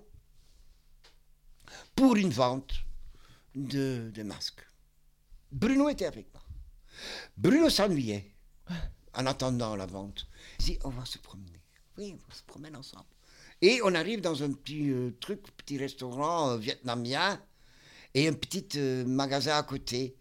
[1.96, 2.74] pour une vente
[3.56, 4.66] de, masques.
[5.52, 6.44] Bruno était avec moi.
[7.38, 8.32] Bruno s'ennuyait
[9.14, 10.28] en attendant la vente.
[10.60, 11.62] Il dit On va se promener.
[11.98, 13.06] Oui, on se promène ensemble.
[13.62, 17.42] Et on arrive dans un petit euh, truc, petit restaurant euh, vietnamien
[18.14, 20.18] et un petit magasin à côté.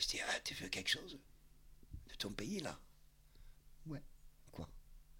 [0.00, 1.18] Je dis, ah, tu veux quelque chose?
[2.14, 2.78] De ton pays là
[3.86, 4.02] Ouais.
[4.52, 4.68] Quoi?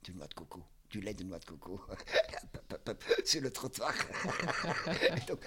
[0.02, 0.64] Du noix de coco.
[0.90, 1.80] Du lait de noix de coco.
[3.24, 3.92] Sur le trottoir.
[5.28, 5.40] Donc,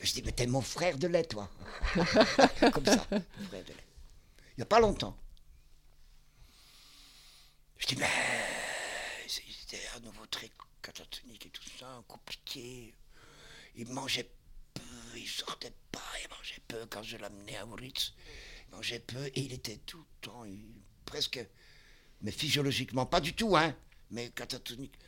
[0.00, 1.48] je dis, mais t'es mon frère de lait, toi.
[2.72, 3.84] Comme ça, mon frère de lait.
[4.52, 5.16] Il n'y a pas longtemps.
[7.78, 8.08] Je dis, mais
[9.28, 10.50] c'était à nouveau très
[10.82, 12.92] catatonique et tout ça, compliqué.
[13.76, 14.28] Il mangeait
[14.74, 14.82] peu,
[15.16, 18.12] il sortait pas, il mangeait peu quand je l'amenais à Maurice.
[18.68, 20.77] Il mangeait peu et il était tout le temps, il-
[21.08, 21.44] presque,
[22.22, 23.74] mais physiologiquement, pas du tout, hein,
[24.10, 24.98] mais catatonique.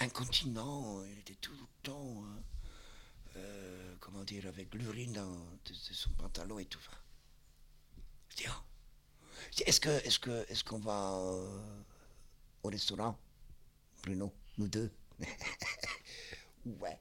[0.00, 2.42] Incontinent, il était tout le temps, hein,
[3.36, 6.80] euh, comment dire, avec l'urine dans son pantalon et tout.
[8.30, 8.62] Je dis, oh.
[9.66, 11.82] Est-ce que, est-ce que, est-ce qu'on va euh,
[12.62, 13.18] au restaurant,
[14.02, 14.90] Bruno, nous deux
[16.66, 16.98] Ouais.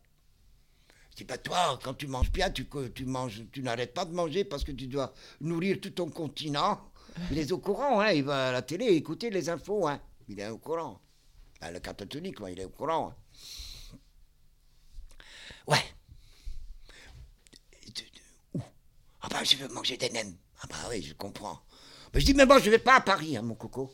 [1.12, 2.66] Je dis, bah toi, quand tu manges bien, tu
[3.06, 6.92] manges, tu n'arrêtes pas de manger parce que tu dois nourrir tout ton continent.
[7.32, 10.00] Il est au courant, hein, il va à la télé écouter les infos, hein.
[10.28, 11.02] Il est au courant.
[11.62, 13.14] Ben, le catatonique, il est au courant.
[15.68, 15.84] Ouais.
[17.88, 18.02] De- de-
[18.56, 18.62] où?
[19.22, 20.36] Ah bah je veux manger des nems.
[20.62, 21.60] Ah bah oui, je comprends.
[22.14, 23.92] Mais je dis, mais moi, je vais pas à Paris, hein, mon coco.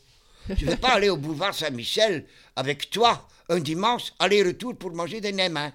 [0.49, 5.31] Je vais pas aller au boulevard Saint-Michel avec toi un dimanche, aller-retour pour manger des
[5.31, 5.57] nems.
[5.57, 5.73] hein.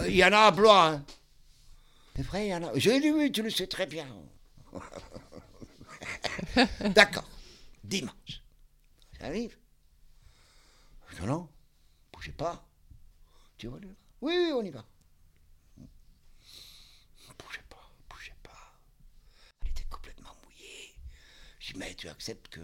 [0.00, 0.86] Euh, Il y en a à Blois.
[0.88, 1.04] Hein.
[2.14, 2.70] C'est vrai, il y en a.
[2.78, 4.06] J'ai dit oui, tu le sais très bien.
[6.94, 7.28] D'accord.
[7.84, 8.42] Dimanche.
[9.18, 9.56] J'arrive.
[11.20, 11.48] Non, non.
[12.12, 12.66] Bougez pas.
[13.56, 13.76] Tu là
[14.20, 14.84] Oui, oui, on y va.
[17.38, 18.78] Bougez pas, bougez pas.
[19.62, 20.94] Elle était complètement mouillée.
[21.58, 22.60] Je dis, mais tu acceptes que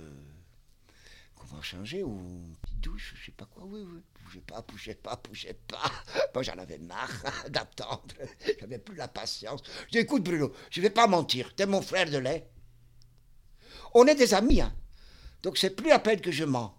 [1.34, 3.64] qu'on va changer ou une douche, je sais pas quoi?
[3.64, 4.00] Oui, oui.
[4.22, 5.90] Bougez pas, bougez pas, bougez pas.
[6.34, 7.10] Moi, j'en avais marre
[7.48, 8.14] d'attendre.
[8.60, 9.62] J'avais plus la patience.
[9.86, 11.54] Je dis, écoute, Bruno, je vais pas mentir.
[11.54, 12.51] T'es mon frère de lait.
[13.95, 14.72] On est des amis, hein.
[15.43, 16.74] Donc c'est plus la peine que je mens.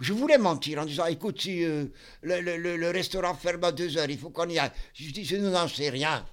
[0.00, 1.84] Je voulais mentir en disant, écoute, si euh,
[2.22, 4.72] le, restaurant ferme à deux heures, il faut qu'on y aille.
[4.94, 6.24] Je dis, je n'en sais rien.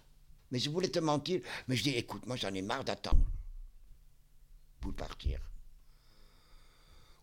[0.51, 1.41] Mais je voulais te mentir.
[1.67, 3.25] Mais je dis, écoute, moi j'en ai marre d'attendre.
[4.79, 5.39] Pour partir.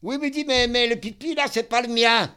[0.02, 2.30] Oui, mais dis, mais le pipi là, c'est pas le mien.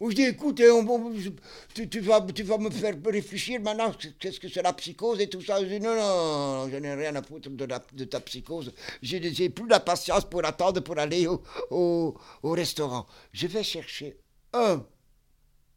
[0.00, 1.30] Ou je dis, écoute, on- on- je-
[1.74, 5.28] tu, tu vas, tu vas me faire réfléchir maintenant, qu'est-ce que c'est la psychose et
[5.28, 5.60] tout ça.
[5.62, 8.72] Je dis, non, non, je n'ai rien à foutre de, la- de ta psychose.
[9.02, 13.06] J'ai j'ai plus la patience pour attendre pour aller au, au, au restaurant.
[13.32, 14.18] Je vais chercher
[14.52, 14.84] un,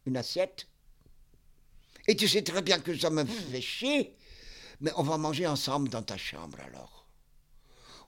[0.06, 0.66] une assiette
[2.06, 4.16] Et tu sais très bien que ça me fait chier.
[4.80, 7.06] Mais on va manger ensemble dans ta chambre alors.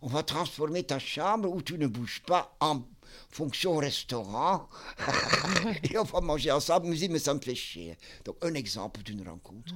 [0.03, 2.83] On va transformer ta chambre où tu ne bouges pas en
[3.31, 4.69] fonction restaurant.
[5.83, 6.87] et on va manger ensemble.
[6.87, 7.97] Me mais ça me fait chier.
[8.25, 9.73] Donc, un exemple d'une rencontre.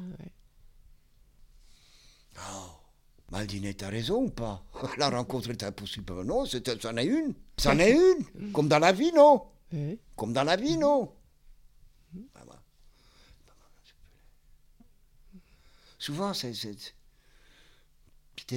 [2.36, 2.70] Oh,
[3.30, 4.64] Maldinet, t'as raison ou pas?
[4.98, 6.22] La rencontre est impossible.
[6.22, 7.34] Non, c'en est une.
[7.56, 8.52] C'en est une.
[8.52, 9.46] Comme dans la vie, non?
[10.14, 11.12] Comme dans la vie, non?
[15.98, 16.52] Souvent, c'est,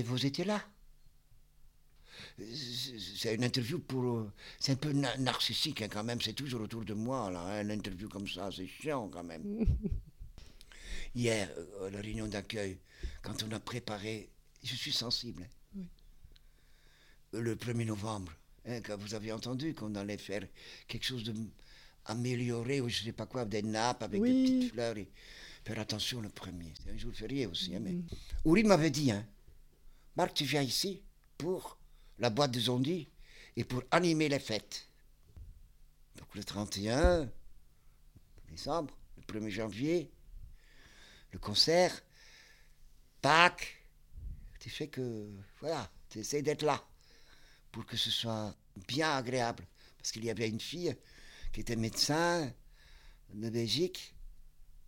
[0.03, 0.61] vous étiez là?
[2.40, 4.20] C'est une interview pour.
[4.20, 7.42] Euh, c'est un peu narcissique hein, quand même, c'est toujours autour de moi, là.
[7.42, 9.66] Hein, une interview comme ça, c'est chiant quand même.
[11.16, 12.78] Hier, euh, à la réunion d'accueil,
[13.22, 14.30] quand on a préparé.
[14.64, 15.48] Je suis sensible.
[15.78, 15.84] Hein.
[17.32, 18.34] Le 1er novembre,
[18.66, 20.44] quand vous avez entendu qu'on allait faire
[20.88, 21.34] quelque chose de
[22.06, 24.98] amélioré, ou je sais pas quoi, des nappes avec des petites fleurs.
[24.98, 25.10] Et,
[25.68, 26.74] faire attention le premier.
[26.82, 27.76] C'est un jour férié aussi.
[27.76, 27.94] Hein, mais...
[27.94, 28.68] Mm.
[28.68, 29.26] m'avait dit, hein,
[30.16, 31.04] Marc, tu viens ici
[31.38, 31.76] pour
[32.20, 33.09] la boîte de Zondi
[33.55, 34.88] et pour animer les fêtes.
[36.15, 37.30] Donc le 31
[38.49, 40.11] décembre, le 1er janvier,
[41.32, 42.01] le concert,
[43.22, 43.84] Pâques.
[44.59, 46.84] Tu fais que, voilà, tu essaies d'être là
[47.72, 48.55] pour que ce soit
[48.88, 49.65] bien agréable.
[49.97, 50.95] Parce qu'il y avait une fille
[51.51, 52.51] qui était médecin
[53.34, 54.15] de Belgique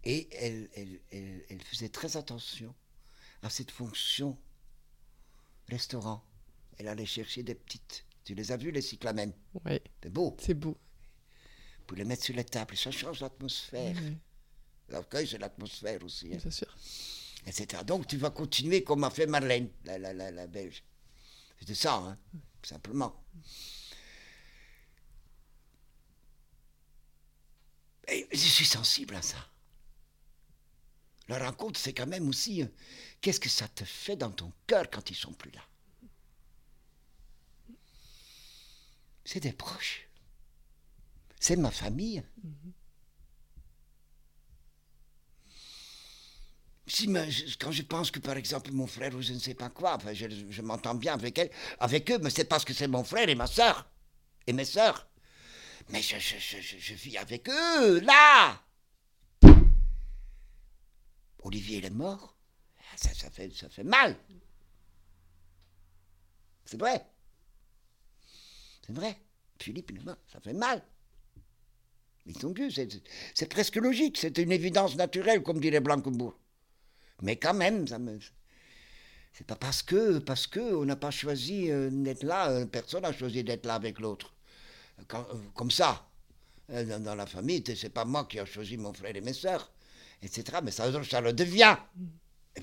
[0.03, 2.73] et elle, faisait très attention
[3.41, 4.37] à cette fonction
[5.67, 6.23] restaurant.
[6.79, 8.05] Elle allait chercher des petites.
[8.23, 9.33] Tu les as vues, les cyclamènes?
[9.65, 9.79] Oui.
[10.01, 10.35] C'est beau.
[10.39, 10.77] C'est beau.
[11.85, 12.75] Pour les mettre sur la table.
[12.77, 13.95] Ça change l'atmosphère.
[14.87, 16.33] L'accueil, c'est l'atmosphère aussi.
[16.33, 16.37] Hein.
[16.41, 16.73] Bien sûr.
[17.45, 17.83] Etc.
[17.85, 20.83] Donc, tu vas continuer comme a fait Marlène, la, la, la, la Belge.
[21.59, 22.17] C'était ça, hein,
[22.63, 23.23] simplement.
[28.07, 29.37] Et je suis sensible à ça.
[31.27, 32.69] La rencontre, c'est quand même aussi hein,
[33.21, 35.61] qu'est-ce que ça te fait dans ton cœur quand ils sont plus là?
[39.31, 40.09] C'est des proches.
[41.39, 42.23] C'est ma famille.
[46.87, 47.07] Si,
[47.59, 50.61] quand je pense que, par exemple, mon frère ou je ne sais pas quoi, je,
[50.63, 53.45] m'entends bien avec elle, avec eux, mais c'est parce que c'est mon frère et ma
[53.45, 53.87] soeur,
[54.47, 55.07] et mes soeurs.
[55.89, 58.63] Mais je, vis avec eux, là
[61.43, 62.35] Olivier, il est mort.
[62.95, 64.17] Ça, ça, ça fait mal.
[66.65, 67.05] C'est vrai.
[68.89, 69.15] C'est vrai.
[69.59, 69.91] Philippe.
[70.31, 70.81] Ça fait mal.
[72.25, 72.79] Ils sont plus.
[73.35, 74.17] C'est presque logique.
[74.17, 76.35] C'est une évidence naturelle, comme dirait Blanquebourg.
[77.21, 78.17] Mais quand même, ça me.
[79.33, 83.03] C'est pas parce que, parce que on n'a pas choisi euh, d'être là, euh, personne
[83.03, 84.33] n'a choisi d'être là avec l'autre.
[85.13, 85.23] Euh,
[85.53, 86.05] comme ça.
[86.69, 89.71] Dans, la famille, c'est pas moi qui ai choisi mon frère et mes sœurs
[90.21, 90.59] etc.
[90.63, 91.75] Mais ça, ça le devient.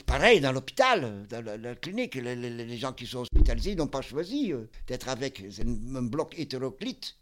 [0.05, 4.68] Pareil dans l'hôpital, dans la, clinique, les, gens qui sont hospitalisés n'ont pas choisi euh,
[4.86, 7.16] d'être avec un, bloc hétéroclite.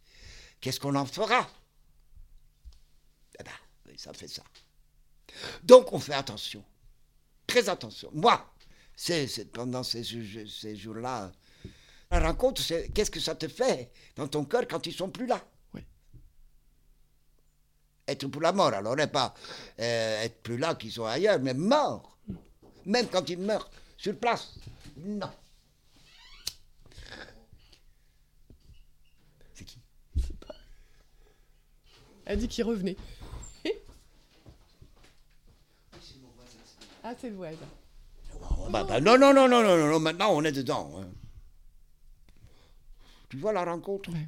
[0.61, 1.49] Qu'est-ce qu'on en fera?
[3.39, 4.43] Eh bien, ça fait ça.
[5.63, 6.65] Donc on fait attention,
[7.47, 8.11] très attention.
[8.13, 8.55] Moi,
[8.97, 11.33] c'est pendant ces, ces jours-là,
[12.11, 15.27] la rencontre, c'est qu'est-ce que ça te fait dans ton cœur quand ils sont plus
[15.27, 15.45] là?
[18.07, 18.73] Être pour la mort.
[18.75, 19.35] Alors, n'est pas
[19.81, 22.14] euh, être plus là qu'ils sont ailleurs, mais mort.
[22.87, 24.55] Même quand ils meurent sur place.
[24.97, 25.31] Non.
[29.55, 29.79] C'est qui?
[30.41, 30.55] Pas.
[32.27, 32.97] Elle dit qu'il revenait.
[37.03, 37.69] ah, c'est le voisin.
[38.71, 40.91] Bah, bah, non, non, non, non, non, non, maintenant on est dedans.
[40.99, 41.09] Hein.
[43.29, 44.11] Tu vois la rencontre?
[44.11, 44.27] Ouais,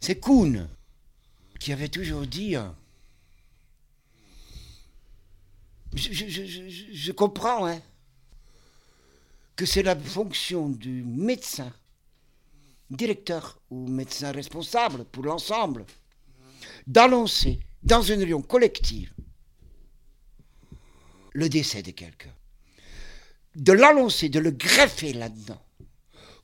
[0.00, 0.68] C'est Kuhn
[1.60, 2.74] qui avait toujours dit hein,
[5.94, 7.80] je, comprends hein,
[9.56, 11.72] que c'est la fonction du médecin,
[12.90, 15.84] directeur ou médecin responsable pour l'ensemble,
[16.86, 19.12] d'annoncer dans une réunion collective
[21.32, 22.34] le décès de quelqu'un,
[23.56, 25.62] de l'annoncer, de le greffer là-dedans,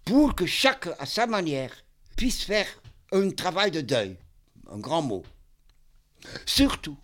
[0.04, 1.72] pour que chacun, à sa manière,
[2.16, 2.66] puisse faire
[3.12, 4.16] un travail de deuil,
[4.70, 5.24] un grand mot.
[6.46, 6.98] Surtout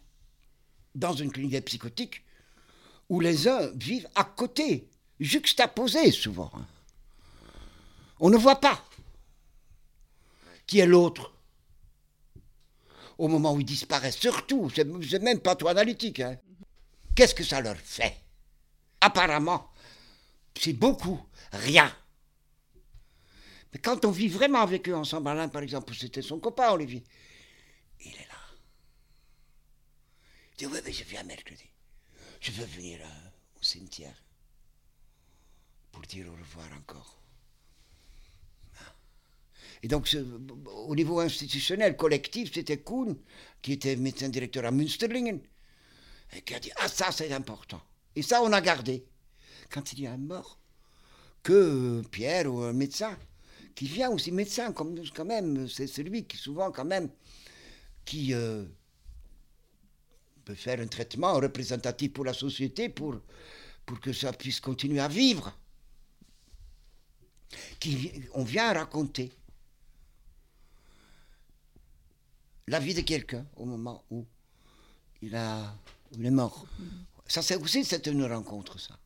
[0.95, 2.24] dans une clinique psychotique
[3.09, 4.89] où les uns vivent à côté,
[5.21, 6.51] juxtaposés souvent.
[8.21, 8.83] On ne voit pas
[10.67, 11.33] qui est l'autre
[13.19, 14.17] au moment où ils disparaissent.
[14.17, 16.21] Surtout, c'est même pas trop analytique.
[16.21, 16.39] Hein.
[17.15, 18.17] Qu'est-ce que ça leur fait?
[19.01, 19.71] Apparemment,
[20.59, 21.21] c'est beaucoup,
[21.53, 21.95] rien.
[23.73, 27.05] Mais quand on vit vraiment avec eux ensemble, Alain par exemple, c'était son copain Olivier,
[28.01, 28.35] il est là.
[30.53, 31.65] Je dis, oui, mais je viens mercredi.
[32.45, 34.23] Je veux venir euh, au cimetière
[35.91, 37.19] pour dire au revoir encore.
[39.83, 40.15] Et donc,
[40.87, 43.17] au niveau institutionnel, collectif, c'était Kuhn,
[43.63, 45.41] qui était médecin directeur à Münsterlingen,
[46.37, 47.81] et qui a dit Ah, ça, c'est important.
[48.15, 49.07] Et ça, on a gardé.
[49.71, 50.59] Quand il y a un mort,
[51.43, 53.19] que Pierre ou un médecin,
[53.75, 57.09] qui vient aussi médecin, comme quand même, c'est celui qui, souvent, quand même,
[58.05, 58.67] qui euh,
[60.45, 63.21] peut faire un traitement représentatif pour la société, pour,
[63.87, 65.57] pour que ça puisse continuer à vivre.
[68.35, 69.33] On vient raconter
[72.67, 74.27] la vie de quelqu'un au moment où
[75.23, 75.75] il, a,
[76.13, 76.67] où il est mort.
[77.27, 78.99] Ça, c'est aussi c'est une rencontre, ça.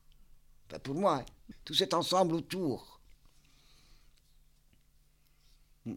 [0.66, 1.24] Enfin, pour moi, hein.
[1.64, 3.01] tout cet ensemble autour.
[5.84, 5.95] Hmm.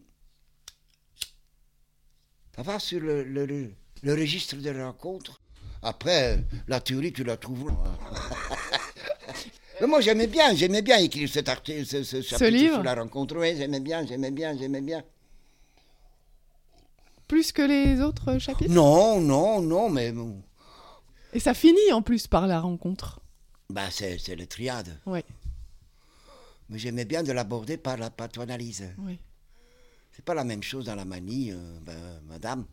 [2.54, 5.40] Ça va sur le, le- le- le registre des rencontres.
[5.82, 7.72] Après, la théorie, tu la trouves.
[9.80, 12.94] Mais moi, j'aimais bien, j'aimais bien écrire cet article, ce, ce chapitre livre sur la
[12.94, 13.36] rencontre.
[13.36, 15.02] Oui, j'aimais bien, j'aimais bien, j'aimais bien.
[17.26, 18.70] Plus que les autres chapitres?
[18.72, 20.40] Non, non, non, mais bon,
[21.32, 23.20] Et ça finit en plus par la rencontre.
[23.70, 24.98] bah, c'est c'est le triade.
[25.06, 25.24] Ouais,
[26.68, 28.84] Mais j'aimais bien de l'aborder par la patronalise.
[28.98, 29.18] ouais.
[30.14, 32.66] C'est pas la même chose dans la manie, euh, ben, madame,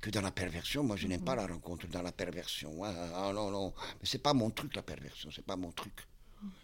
[0.00, 0.82] que dans la perversion.
[0.84, 2.84] Moi, je n'aime pas la rencontre dans la perversion.
[2.84, 2.94] hein.
[3.14, 3.72] Ah, non, non.
[4.00, 5.30] Mais c'est pas mon truc, la perversion.
[5.34, 5.92] C'est pas mon truc.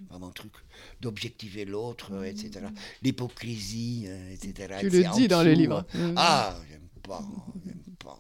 [0.09, 0.53] Pas mon truc.
[1.01, 2.67] D'objectiver l'autre, euh, etc.
[3.03, 4.77] L'hypocrisie, euh, etc.
[4.81, 5.79] Tu le dis dans le dessous, livre.
[5.95, 5.99] hein.
[5.99, 6.15] Mhm.
[6.17, 7.25] Ah, j'aime pas.
[7.65, 8.19] J'aime pas.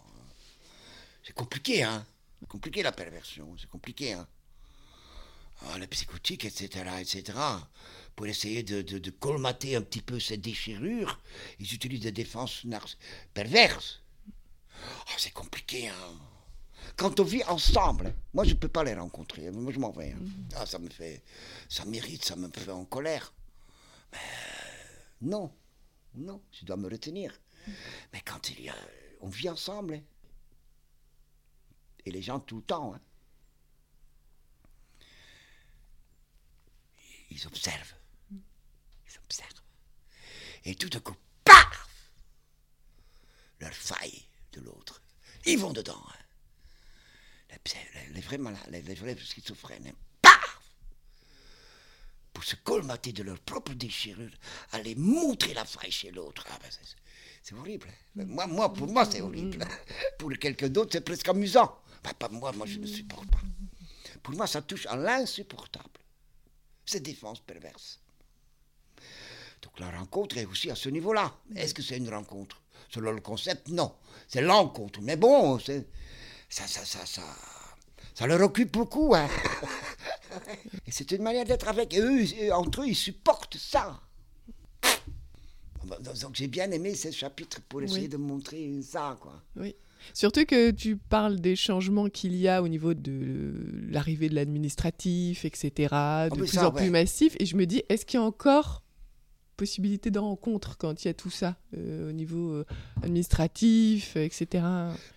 [1.22, 2.04] C'est compliqué, hein.
[2.40, 3.54] C'est compliqué, la perversion.
[3.60, 4.26] C'est compliqué, hein.
[5.66, 6.68] Ah, la psychotique, etc.,
[7.00, 7.38] etc.
[8.16, 11.20] Pour essayer de, de- de colmater un petit peu cette déchirure,
[11.60, 12.64] ils utilisent des défenses
[13.32, 14.01] perverses.
[15.08, 16.18] Ah, c'est compliqué, hein.
[16.96, 19.90] Quand on vit ensemble, hein, moi je ne peux pas les rencontrer, moi je m'en
[19.92, 20.12] vais.
[20.12, 20.18] hein.
[20.56, 21.22] Ah, ça me fait,
[21.68, 23.32] ça m'irrite, ça me fait en colère.
[24.12, 24.18] Mais
[25.22, 25.54] non,
[26.14, 27.32] non, je dois me retenir.
[28.12, 28.74] Mais quand il y a,
[29.20, 30.02] on vit ensemble, hein.
[32.04, 33.00] et les gens tout le temps, hein.
[37.30, 37.94] ils observent.
[38.30, 39.62] Ils observent.
[40.64, 41.88] Et tout d'un coup, paf
[43.60, 45.00] Leur faille de l'autre.
[45.46, 46.02] Ils vont dedans.
[46.08, 46.16] hein.
[48.14, 49.88] Les, vrais malades, les, vrais schizophrènes.
[49.88, 49.94] hein.
[50.22, 50.60] Paf
[52.32, 54.30] Pour se colmater de leur propre déchirure,
[54.72, 56.46] aller montrer la faille chez l'autre.
[56.50, 56.96] Ah ben, c'est-
[57.42, 57.88] c'est horrible.
[58.18, 58.24] hein.
[58.26, 59.66] Moi, moi, pour moi, c'est horrible.
[60.18, 61.78] Pour quelqu'un d'autre, c'est presque amusant.
[62.02, 63.40] Ben, pas moi, moi, je ne supporte pas.
[64.22, 65.88] Pour moi, ça touche à l'insupportable.
[66.86, 68.00] Ces défenses perverses.
[69.62, 71.36] Donc la rencontre est aussi à ce niveau-là.
[71.54, 72.61] Est-ce que c'est une rencontre?
[72.92, 73.92] Selon le concept, non.
[74.28, 75.00] C'est l'encontre.
[75.02, 75.86] Mais bon, c'est-
[76.48, 77.22] ça, ça, ça, ça,
[78.14, 79.14] ça leur occupe beaucoup.
[79.14, 79.28] hein.
[80.86, 82.20] Et c'est une manière d'être avec eux.
[82.22, 84.00] et entre eux, ils supportent ça.
[86.22, 88.08] Donc j'ai bien aimé ce chapitre pour essayer Oui.
[88.08, 89.42] de montrer ça, quoi.
[89.56, 89.74] Oui.
[90.14, 93.54] Surtout que tu parles des changements qu'il y a au niveau de
[93.90, 97.36] l'arrivée de l'administratif, etc., de Ah, mais plus ça, en plus massif.
[97.40, 98.82] Et je me dis, est-ce qu'il y a encore
[99.66, 102.64] possibilité de rencontre quand il y a tout ça euh, au niveau euh,
[103.04, 104.64] administratif, etc.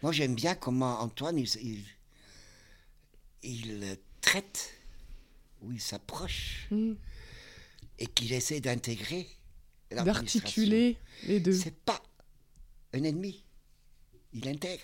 [0.04, 1.84] Moi, j'aime bien comment Antoine, il, il,
[3.42, 4.72] il traite,
[5.64, 6.94] ou il s'approche, Mm.
[7.98, 9.28] et qu'il essaie d'intégrer.
[9.90, 11.54] D'articuler les deux.
[11.54, 12.00] C'est pas
[12.94, 13.44] un ennemi.
[14.34, 14.84] Il intègre.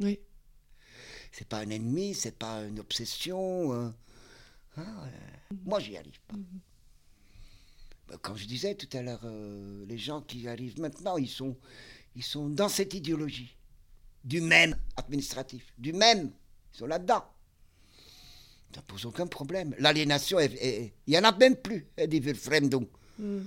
[0.00, 0.18] Oui.
[1.30, 3.72] C'est pas un ennemi, c'est pas une obsession.
[3.74, 3.90] euh.
[4.76, 6.36] Ah, euh, Moi, j'y arrive pas.
[6.36, 6.44] Ben,
[8.22, 11.56] Quand je disais tout à l'heure, euh, les gens qui arrivent maintenant, ils sont,
[12.16, 13.56] ils sont dans cette idéologie
[14.24, 16.30] du même administratif, du même.
[16.74, 17.24] Ils sont là-dedans.
[18.74, 19.74] Ça pose aucun problème.
[19.78, 21.86] L'aliénation, il y en a même plus.
[21.96, 22.86] Elle dit Verfremdung.
[23.18, 23.40] Mm.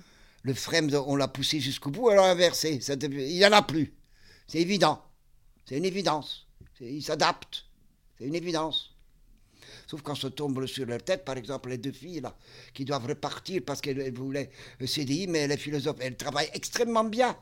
[0.43, 2.81] Le fremd, on l'a poussé jusqu'au bout, l'a inversé.
[2.81, 3.93] Ça il n'y en a plus.
[4.47, 5.03] C'est évident.
[5.65, 6.47] C'est une évidence.
[6.79, 7.65] Ils s'adaptent.
[8.17, 8.90] C'est une évidence.
[9.91, 12.21] Sauf quand se tombe sur leur tête, par exemple, les deux filles
[12.73, 17.03] qui doivent repartir parce qu'elles elles voulaient le CDI, mais les philosophes, elles travaillent extrêmement
[17.03, 17.35] bien.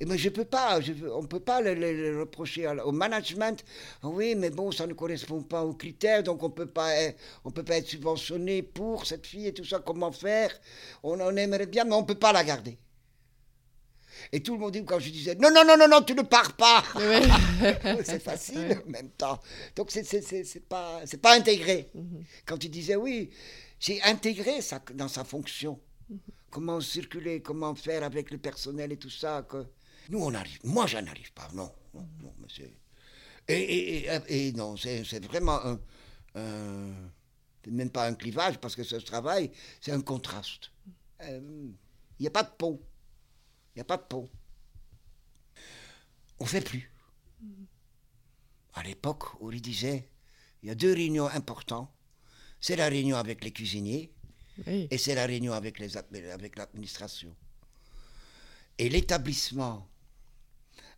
[0.00, 0.80] Et mais je peux pas,
[1.14, 3.62] on ne peut pas le, le- le reprocher au management.
[4.02, 7.18] Ah Oui, mais bon, ça ne correspond pas aux critères, donc on peut pas, être-
[7.44, 9.80] on peut pas être subventionné pour cette fille et tout ça.
[9.80, 10.50] Comment faire?
[11.02, 12.78] On, en aimerait bien, mais on peut pas la garder.
[14.30, 16.22] Et tout le monde dit quand je disais non, non, non, non, non, tu ne
[16.22, 16.84] pars pas.
[18.04, 19.40] C'est facile en même temps.
[19.76, 21.90] Donc c'est c'est c'est c'est pas c'est pas intégré.
[21.94, 22.24] Mhm.
[22.46, 23.30] Quand tu disais oui,
[23.80, 25.80] j'ai intégré ça dans sa fonction.
[26.08, 26.18] Mhm.
[26.50, 29.42] Comment circuler, comment faire avec le personnel et tout ça.
[29.48, 29.64] Que...
[30.10, 30.58] Nous on arrive.
[30.64, 31.48] Moi j'en arrive pas.
[31.54, 32.34] Non, non, non.
[32.38, 32.72] Mais c'est
[33.48, 35.80] Et, et- et- et non, c'est c'est vraiment un,
[36.36, 37.10] un-
[37.68, 39.50] même pas un clivage, parce que ce travail,
[39.80, 40.70] c'est un contraste.
[41.22, 41.40] Euh,
[42.18, 42.80] Il n'y a pas de pont.
[43.74, 44.28] Il n'y a pas de pont.
[46.38, 46.90] On ne fait plus.
[48.74, 50.08] À l'époque, Uri disait,
[50.62, 51.90] il y a deux réunions importantes.
[52.60, 54.12] C'est la réunion avec les cuisiniers
[54.66, 54.86] Oui.
[54.90, 57.34] et c'est la réunion avec, les, ad- avec l'administration.
[58.78, 59.88] Et l'établissement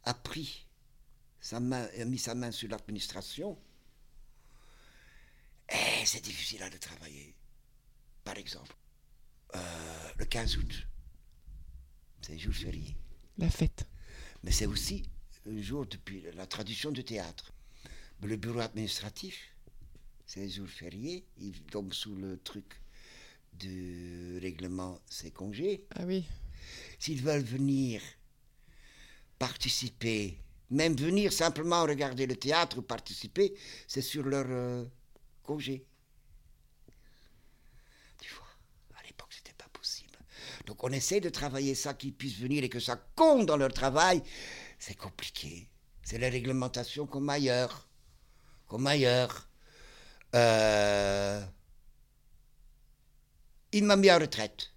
[0.05, 0.69] a pris
[1.41, 3.59] sa main, a mis sa main sur l'administration.
[5.71, 7.35] Et c'est difficile à le travailler.
[8.25, 8.75] Par exemple,
[9.55, 10.87] euh, le 15 août,
[12.25, 12.97] c'est un jour férié.
[13.37, 13.87] La fête.
[14.43, 15.03] Mais c'est aussi
[15.47, 17.53] un jour depuis la tradition du théâtre.
[18.23, 19.55] Le bureau administratif,
[20.25, 21.27] c'est un jour férié.
[21.39, 22.81] Il tombe sous le truc
[23.53, 25.85] du règlement ses congés.
[25.95, 26.25] Ah oui.
[26.99, 28.01] S'ils veulent venir
[29.39, 30.39] participer,
[30.71, 33.55] même venir simplement regarder le théâtre ou participer,
[33.87, 34.87] c'est sur leur euh,
[35.43, 35.85] congé.
[38.19, 38.49] Tu vois,
[38.99, 40.17] à l'époque, c'était pas possible.
[40.67, 43.73] Donc on essaie de travailler ça, qu'ils puissent venir et que ça compte dans leur
[43.73, 44.23] travail.
[44.79, 45.69] C'est compliqué.
[46.03, 47.89] C'est la réglementation comme ailleurs.
[48.69, 49.49] Comme ailleurs.
[50.35, 51.45] Euh,
[53.73, 54.73] Il m'a mis en retraite.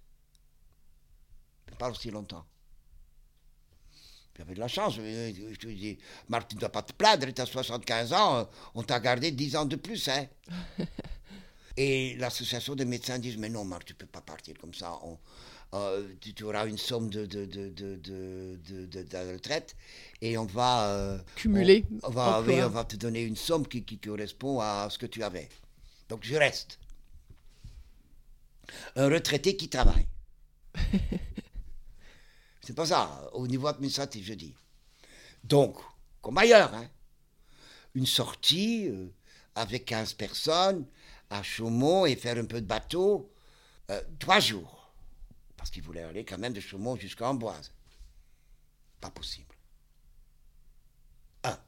[1.78, 2.44] Pas aussi longtemps.
[4.36, 4.94] J'avais de la chance.
[4.96, 5.02] Je
[5.52, 8.44] je te dis, Marc, tu ne dois pas te plaindre, tu as 75 ans, euh,
[8.74, 10.08] on t'a gardé 10 ans de plus.
[10.08, 10.26] Hein.
[11.76, 14.98] Et l'association des médecins disent, mais non, Marc, tu ne peux pas partir comme ça.
[15.02, 15.18] On-
[15.74, 19.76] euh, tu, tu auras une somme de, de, de, de, retraite
[20.22, 20.88] et on va...
[20.90, 24.60] euh, Cumuler on, on va, oui, on va te donner une somme qui, qui correspond
[24.60, 25.48] à ce que tu avais.
[26.08, 26.78] Donc je reste.
[28.96, 30.06] Un retraité qui travaille.
[32.62, 34.54] C'est pas ça, au niveau administratif, je dis.
[35.44, 35.76] Donc,
[36.20, 36.86] comme ailleurs, hein,
[37.94, 39.08] une sortie euh,
[39.54, 40.86] avec 15 personnes
[41.30, 43.30] à Chaumont et faire un peu de bateau,
[44.18, 44.77] trois jours.
[45.58, 47.72] Parce qu'il voulait aller quand même de Chaumont jusqu'à Amboise.
[49.00, 49.54] Pas possible.
[51.42, 51.58] Un.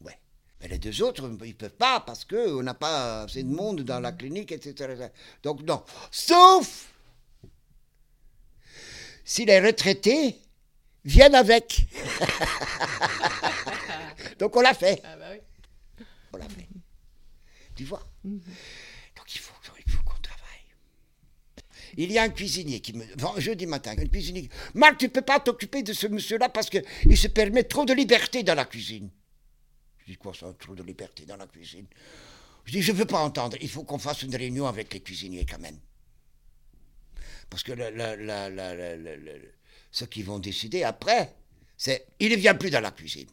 [0.00, 0.18] Ouais.
[0.60, 3.82] Mais les deux autres, ils ne peuvent pas parce qu'on n'a pas assez de monde
[3.82, 5.10] dans la clinique, etc.
[5.42, 5.84] Donc non.
[6.10, 6.92] Sauf
[9.22, 10.40] si les retraités
[11.04, 11.86] viennent avec.
[14.38, 15.02] Donc on l'a fait.
[15.04, 15.40] Ah bah oui.
[16.32, 16.68] On l'a fait.
[17.76, 19.52] Tu vois Donc il faut,
[19.84, 20.64] il faut qu'on travaille.
[22.00, 23.04] Il y a un cuisinier qui me.
[23.38, 24.48] Jeudi matin, un cuisinier.
[24.74, 27.92] Marc, tu ne peux pas t'occuper de ce monsieur-là parce qu'il se permet trop de
[27.92, 29.10] liberté dans la cuisine.
[29.98, 31.86] Je dis quoi ça, trop de liberté dans la cuisine?
[32.66, 33.56] Je dis, je ne veux pas entendre.
[33.60, 35.76] Il faut qu'on fasse une réunion avec les cuisiniers quand même.
[37.50, 37.72] Parce que
[39.90, 41.34] ceux qui vont décider après,
[41.76, 42.06] c'est.
[42.20, 43.28] Il ne vient plus dans la cuisine.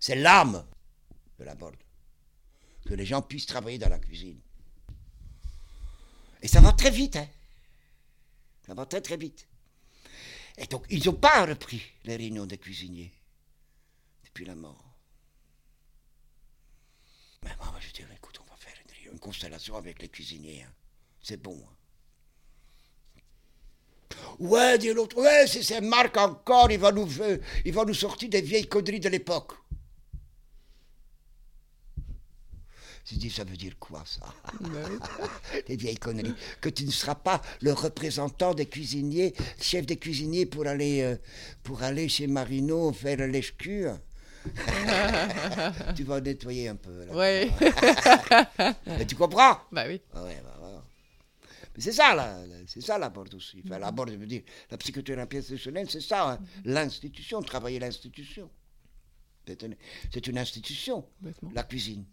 [0.00, 0.66] C'est l'âme
[1.38, 1.76] de la borde.
[2.84, 4.40] Que les gens puissent travailler dans la cuisine.
[6.46, 7.26] Et ça va très vite, hein.
[8.68, 9.48] Ça va très très vite.
[10.56, 13.12] Et donc, ils n'ont pas repris les réunions des cuisiniers
[14.24, 14.84] depuis la mort.
[17.42, 18.74] Mais moi, je dis, écoute, on va faire
[19.04, 20.62] une, une constellation avec les cuisiniers.
[20.62, 20.72] hein.
[21.20, 21.60] C'est bon.
[21.68, 21.74] hein.
[24.38, 27.92] Ouais, dit l'autre, ouais, c'est c'est Marc encore, il va, nous, euh, il va nous
[27.92, 29.52] sortir des vieilles conneries de l'époque.
[33.08, 34.26] J'ai dit, ça veut dire quoi ça?
[34.60, 34.68] Bah.
[35.68, 36.34] Les vieilles conneries.
[36.60, 41.16] Que tu ne seras pas le représentant des cuisiniers, chef des cuisiniers pour aller, euh,
[41.62, 43.86] pour aller chez Marino faire le lèche-cul.
[45.96, 47.04] tu vas nettoyer un peu.
[47.04, 47.14] Là.
[47.14, 47.50] Ouais.
[48.86, 49.60] Mais tu comprends?
[49.70, 50.00] Bah oui.
[50.12, 50.56] Ah ouais, bah,
[51.78, 53.62] c'est ça, là, c'est ça la board aussi.
[53.64, 56.38] Enfin, la board, je veux dire, la psychothérapie institutionnelle, c'est ça, hein.
[56.64, 58.50] l'institution, travailler l'institution.
[59.46, 61.04] C'est une, institution,
[61.52, 62.04] la cuisine.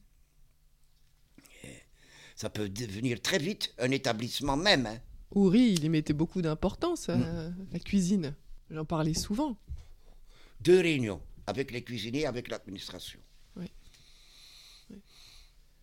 [2.36, 4.86] Ça peut devenir très vite un établissement même.
[4.88, 4.98] hein.
[5.36, 7.18] Il y mettait beaucoup d'importance à
[7.72, 8.36] la cuisine.
[8.70, 9.58] J'en parlais souvent.
[10.62, 13.20] Deux réunions, avec les cuisiniers, avec l'administration.
[13.56, 13.72] Oui.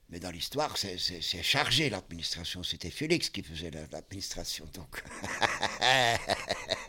[0.08, 0.98] Mais dans l'histoire, c'est,
[1.42, 2.62] chargé l'administration.
[2.62, 4.66] C'était Félix qui faisait la- l'administration.
[4.74, 5.02] Donc,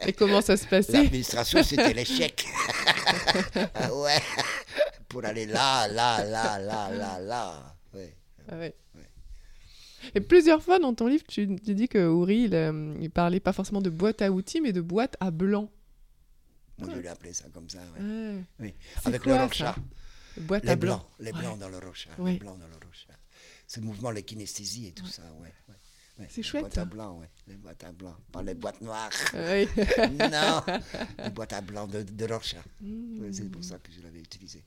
[0.07, 0.93] Et comment ça se passait?
[0.93, 2.45] L'administration, c'était l'échec.
[3.75, 4.19] Ah ouais.
[5.07, 7.75] Pour aller là, là, là, là, là, là.
[7.93, 8.15] Ouais.
[8.49, 8.73] Ah ouais.
[10.15, 13.39] Et plusieurs fois dans ton livre, tu, tu dis que Ouri, il, euh, il parlait
[13.39, 15.69] pas forcément de boîte à outils, mais de boîte à blanc.
[16.79, 17.79] Moi, je l'ai appelé ça comme ça.
[17.97, 18.03] ouais.
[18.03, 18.43] Ouais.
[18.59, 18.73] Oui.
[19.05, 19.75] Avec quoi, le rocha.
[20.37, 20.97] Boîte Les à blanc.
[20.97, 22.09] blancs, les blancs dans le rocha.
[22.25, 23.09] Les blancs dans le rocha.
[23.67, 25.53] Ce mouvement, les kinesthésies et tout ça, ouais.
[26.29, 26.85] C'est Les chouette, boîtes à ça.
[26.85, 27.29] blanc, ouais.
[27.47, 28.15] Les boîtes à blanc.
[28.31, 29.09] Pas les boîtes noires.
[29.33, 29.67] Ouais.
[30.09, 30.61] non,
[31.23, 32.57] les boîtes à blanc de, de rocha.
[32.79, 33.31] Mmh.
[33.31, 34.63] C'est pour ça que je l'avais utilisé.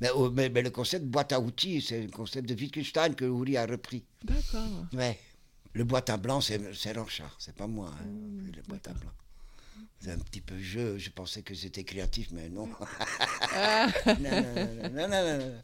[0.00, 3.24] Mais, oh, mais, mais le concept boîte à outils, c'est le concept de Wittgenstein que
[3.24, 4.04] Uri a repris.
[4.22, 4.86] D'accord.
[4.92, 5.18] Ouais.
[5.74, 6.56] Le boîte à blanc, c'est
[6.96, 7.92] Rorschach, c'est pas moi.
[8.00, 9.12] hein, Mmh, le boîte à blanc.
[10.00, 12.68] C'est un petit peu jeu, je pensais que c'était créatif, mais non.
[13.52, 15.60] Ah, non, non, non, non, non, non, non.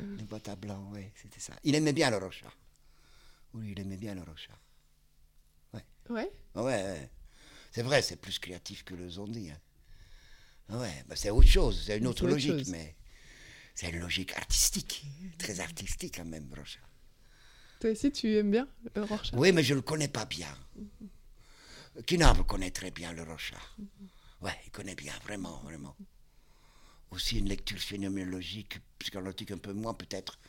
[0.00, 1.54] Le boîte à blanc, oui, c'était ça.
[1.64, 2.52] Il aimait bien le Rorschach.
[3.54, 4.56] Oui, il aimait bien le Rorschach.
[6.10, 6.30] ouais.
[6.54, 7.10] Ah Ouais, ouais.
[7.70, 9.50] c'est vrai, c'est plus créatif que le zombie.
[9.50, 9.58] Hein.
[10.70, 12.68] Ah Ouais, bah c'est autre chose, c'est une autre autre logique, chose.
[12.70, 12.94] mais
[13.80, 15.04] c'est une logique artistique,
[15.38, 16.82] très artistique quand même, Rorschach.
[17.78, 20.48] Toi aussi, tu aimes bien le Rorschach Oui, mais je ne le connais pas bien.
[22.04, 23.76] Kinabre connaît très bien le Rorschach.
[24.40, 25.94] Ouais, il connaît bien, vraiment, vraiment.
[27.12, 30.40] Aussi une lecture phénoménologique, psychanalytique un peu moins peut-être,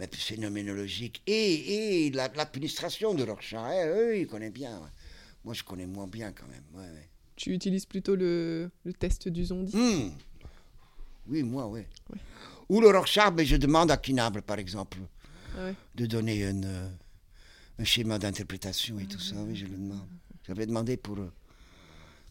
[0.00, 1.22] mais phénoménologique.
[1.28, 4.80] Et, et la- l'administration de Rorschach, hein, eux, il connaît bien.
[4.80, 4.90] ouais.
[5.44, 6.64] Moi, je connais moins bien quand même.
[6.72, 7.08] Ouais, ouais.
[7.36, 9.76] Tu utilises plutôt le, le test du zombie?
[9.76, 10.10] Hmm.
[11.28, 11.82] Oui, moi, oui.
[12.10, 12.18] Ouais.
[12.68, 14.98] Ou le Rorschach, mais je demande à Kinabre, par exemple,
[15.56, 15.74] Ah ouais.
[15.94, 16.88] de donner une, euh,
[17.78, 19.36] un schéma d'interprétation et tout ça.
[19.36, 20.06] Oui, je le demande.
[20.46, 21.18] J'avais demandé pour,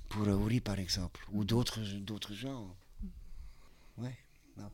[0.09, 2.75] pour euh, Uri, par exemple, ou d'autres d'autres gens.
[3.97, 4.15] Ouais.
[4.57, 4.69] non.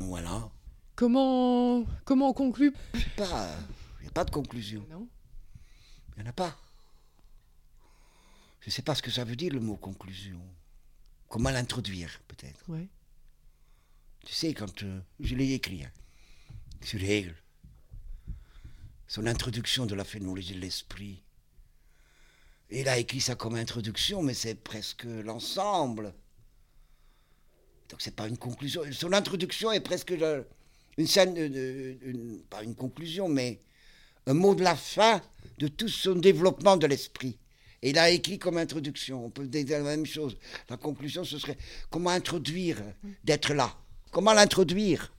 [0.00, 0.50] Voilà.
[0.96, 2.74] Comment, comment on conclut?
[2.94, 3.00] Il
[4.02, 4.84] n'y a pas de conclusion.
[4.90, 5.06] Non
[6.16, 6.56] Il n'y en a pas.
[8.60, 10.40] Je ne sais pas ce que ça veut dire le mot conclusion.
[11.28, 12.64] Comment l'introduire, peut-être.
[12.68, 12.88] Ouais.
[14.24, 15.90] Tu sais, quand euh, je l'ai écrit hein,
[16.82, 17.34] sur Hegel,
[19.06, 21.22] son introduction de la phénoménologie de l'esprit,
[22.70, 26.14] il a écrit ça comme introduction, mais c'est presque l'ensemble.
[27.88, 28.82] Donc c'est pas une conclusion.
[28.92, 30.46] Son introduction est presque le-
[30.98, 33.60] une scène, une- pas une conclusion, mais
[34.26, 35.22] un mot de la fin
[35.58, 37.38] de tout son développement de l'esprit.
[37.82, 39.24] Et il a écrit comme introduction.
[39.24, 40.36] On peut dire la même chose.
[40.68, 41.56] La conclusion, ce serait
[41.90, 42.82] comment introduire
[43.24, 43.76] d'être là.
[44.10, 45.12] Comment l'introduire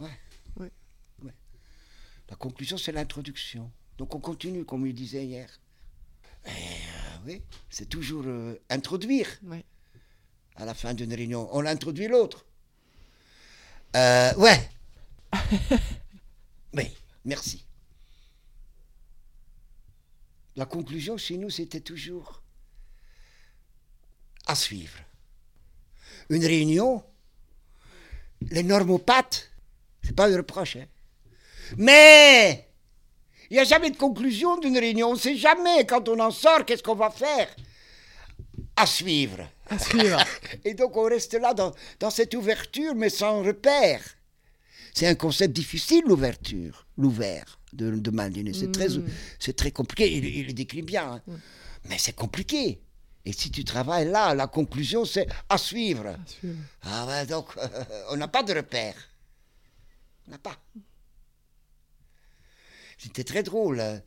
[0.00, 0.10] Ouais.
[0.56, 0.70] Ouais.
[1.22, 1.32] Ouais.
[2.28, 3.70] La conclusion, c'est l'introduction.
[3.98, 5.48] Donc on continue, comme il disait hier.
[6.46, 6.52] Et, euh,
[7.26, 9.64] oui, c'est toujours euh, introduire Ouais.
[10.56, 11.48] à la fin d'une réunion.
[11.52, 12.46] On introduit l'autre.
[13.94, 14.70] Euh, ouais.
[16.74, 16.90] oui,
[17.24, 17.64] merci.
[20.60, 22.42] La conclusion chez nous, c'était toujours
[24.44, 24.98] à suivre.
[26.28, 27.02] Une réunion,
[28.50, 29.50] les normopathes,
[30.02, 30.84] c'est pas un reproche, hein.
[31.78, 32.68] Mais
[33.48, 35.08] il n'y a jamais de conclusion d'une réunion.
[35.08, 37.48] On ne sait jamais quand on en sort, qu'est-ce qu'on va faire.
[38.76, 39.48] À suivre.
[39.70, 40.22] À suivre.
[40.66, 44.02] Et donc on reste là dans, dans cette ouverture, mais sans repère.
[44.94, 48.52] C'est un concept difficile, l'ouverture, l'ouvert de, de.
[48.52, 49.04] C'est très, Mm.
[49.38, 51.14] c'est très compliqué, il, il le décrit bien.
[51.28, 51.38] hein.
[51.88, 52.80] Mais c'est compliqué.
[53.24, 56.06] Et si tu travailles là, la conclusion, c'est à suivre.
[56.06, 56.56] À suivre.
[56.82, 57.46] Ah ouais, donc
[58.10, 58.94] on n'a pas de repère.
[60.26, 60.56] On n'a pas.
[62.98, 63.80] C'était très drôle.
[63.80, 63.98] euh,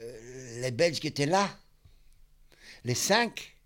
[0.00, 1.48] euh, les Belges qui étaient là,
[2.84, 3.56] les cinq,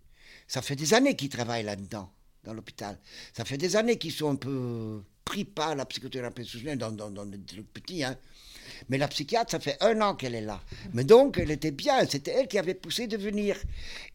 [0.47, 2.10] ça fait des années qu'ils travaillent là-dedans,
[2.44, 2.98] dans l'hôpital.
[3.35, 7.10] Ça fait des années qu'ils sont un peu pris par la psychothérapie sociale dans, dans,
[7.10, 8.05] dans des trucs petits.
[8.05, 8.16] Hein.
[8.88, 10.60] Mais la psychiatre, ça fait un an qu'elle est là.
[10.92, 12.06] Mais donc, elle était bien.
[12.06, 13.56] C'était elle qui avait poussé de venir.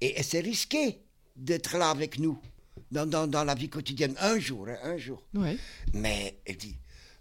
[0.02, 1.00] Et, et c'est risqué
[1.36, 2.40] d'être là avec nous,
[2.92, 4.16] dans, dans, dans la vie quotidienne.
[4.20, 5.24] Un jour, hein, un jour.
[5.34, 5.58] Ouais.
[5.94, 6.78] Mais elle dit,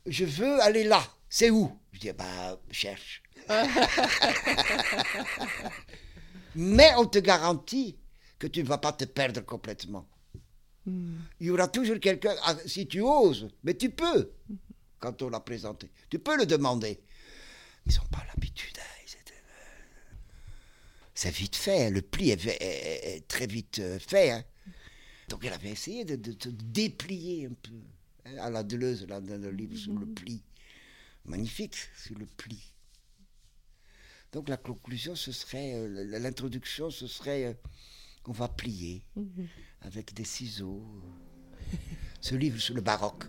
[0.07, 1.03] je veux aller là.
[1.29, 1.71] C'est où?
[1.93, 3.23] Je dis, bah, cherche.
[6.55, 7.97] Mais on te garantit
[8.39, 10.07] que tu ne vas pas te perdre complètement.
[10.85, 11.17] Hmm.
[11.41, 14.33] Il y aura toujours quelqu'un, ah, si tu oses, mais tu peux,
[14.99, 15.91] quand on l'a présenté.
[16.11, 17.01] Tu peux le demander.
[17.87, 18.77] Ils n'ont pas l'habitude.
[18.79, 20.15] hein, euh,
[21.15, 24.31] C'est vite fait, hein, le pli est, fait- est- est très vite euh, fait.
[24.31, 24.45] hein.
[25.29, 27.73] Donc elle avait essayé de, de- de déplier un peu,
[28.27, 30.43] hein, à la Deleuze, là, dans le livre sur le pli.
[31.25, 32.59] Magnifique, sur le pli.
[34.33, 37.55] Donc la conclusion, ce serait, euh, l'introduction, ce serait, euh,
[38.27, 39.05] on va plier
[39.83, 40.83] avec des ciseaux.
[42.21, 43.25] Ce livre sur le baroque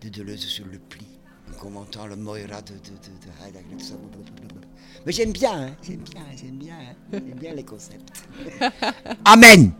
[0.00, 1.06] de Deleuze sur le pli,
[1.48, 3.76] en commentant le Moira de, de, de, de Heidegger.
[3.78, 4.66] tout ça, blablabla.
[5.04, 8.24] Mais j'aime bien, hein, j'aime bien, j'aime bien, hein, j'aime bien les concepts.
[9.24, 9.72] Amen.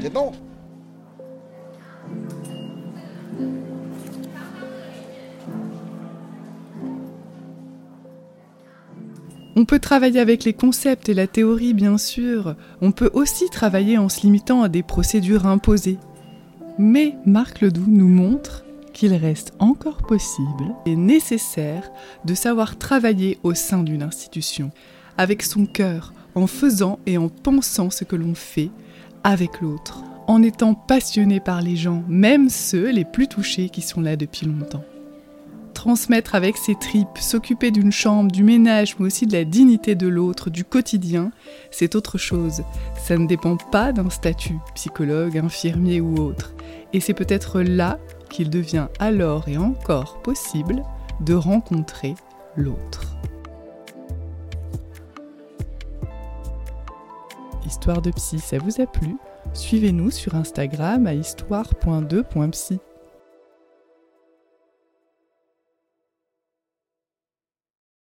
[0.00, 0.32] C'est bon.
[9.56, 12.56] On peut travailler avec les concepts et la théorie, bien sûr.
[12.80, 15.98] On peut aussi travailler en se limitant à des procédures imposées.
[16.76, 18.63] Mais Marc Ledoux nous montre
[18.94, 21.90] qu'il reste encore possible et nécessaire
[22.24, 24.70] de savoir travailler au sein d'une institution,
[25.18, 28.70] avec son cœur, en faisant et en pensant ce que l'on fait
[29.22, 34.00] avec l'autre, en étant passionné par les gens, même ceux les plus touchés qui sont
[34.00, 34.84] là depuis longtemps.
[35.74, 40.06] Transmettre avec ses tripes, s'occuper d'une chambre, du ménage, mais aussi de la dignité de
[40.06, 41.30] l'autre, du quotidien,
[41.70, 42.62] c'est autre chose.
[42.96, 46.54] Ça ne dépend pas d'un statut, psychologue, infirmier ou autre.
[46.92, 47.98] Et c'est peut-être là
[48.34, 50.82] qu'il devient alors et encore possible
[51.20, 52.16] de rencontrer
[52.56, 53.16] l'autre.
[57.64, 59.16] Histoire de psy, ça vous a plu?
[59.52, 62.80] Suivez-nous sur Instagram à histoire.2.psy.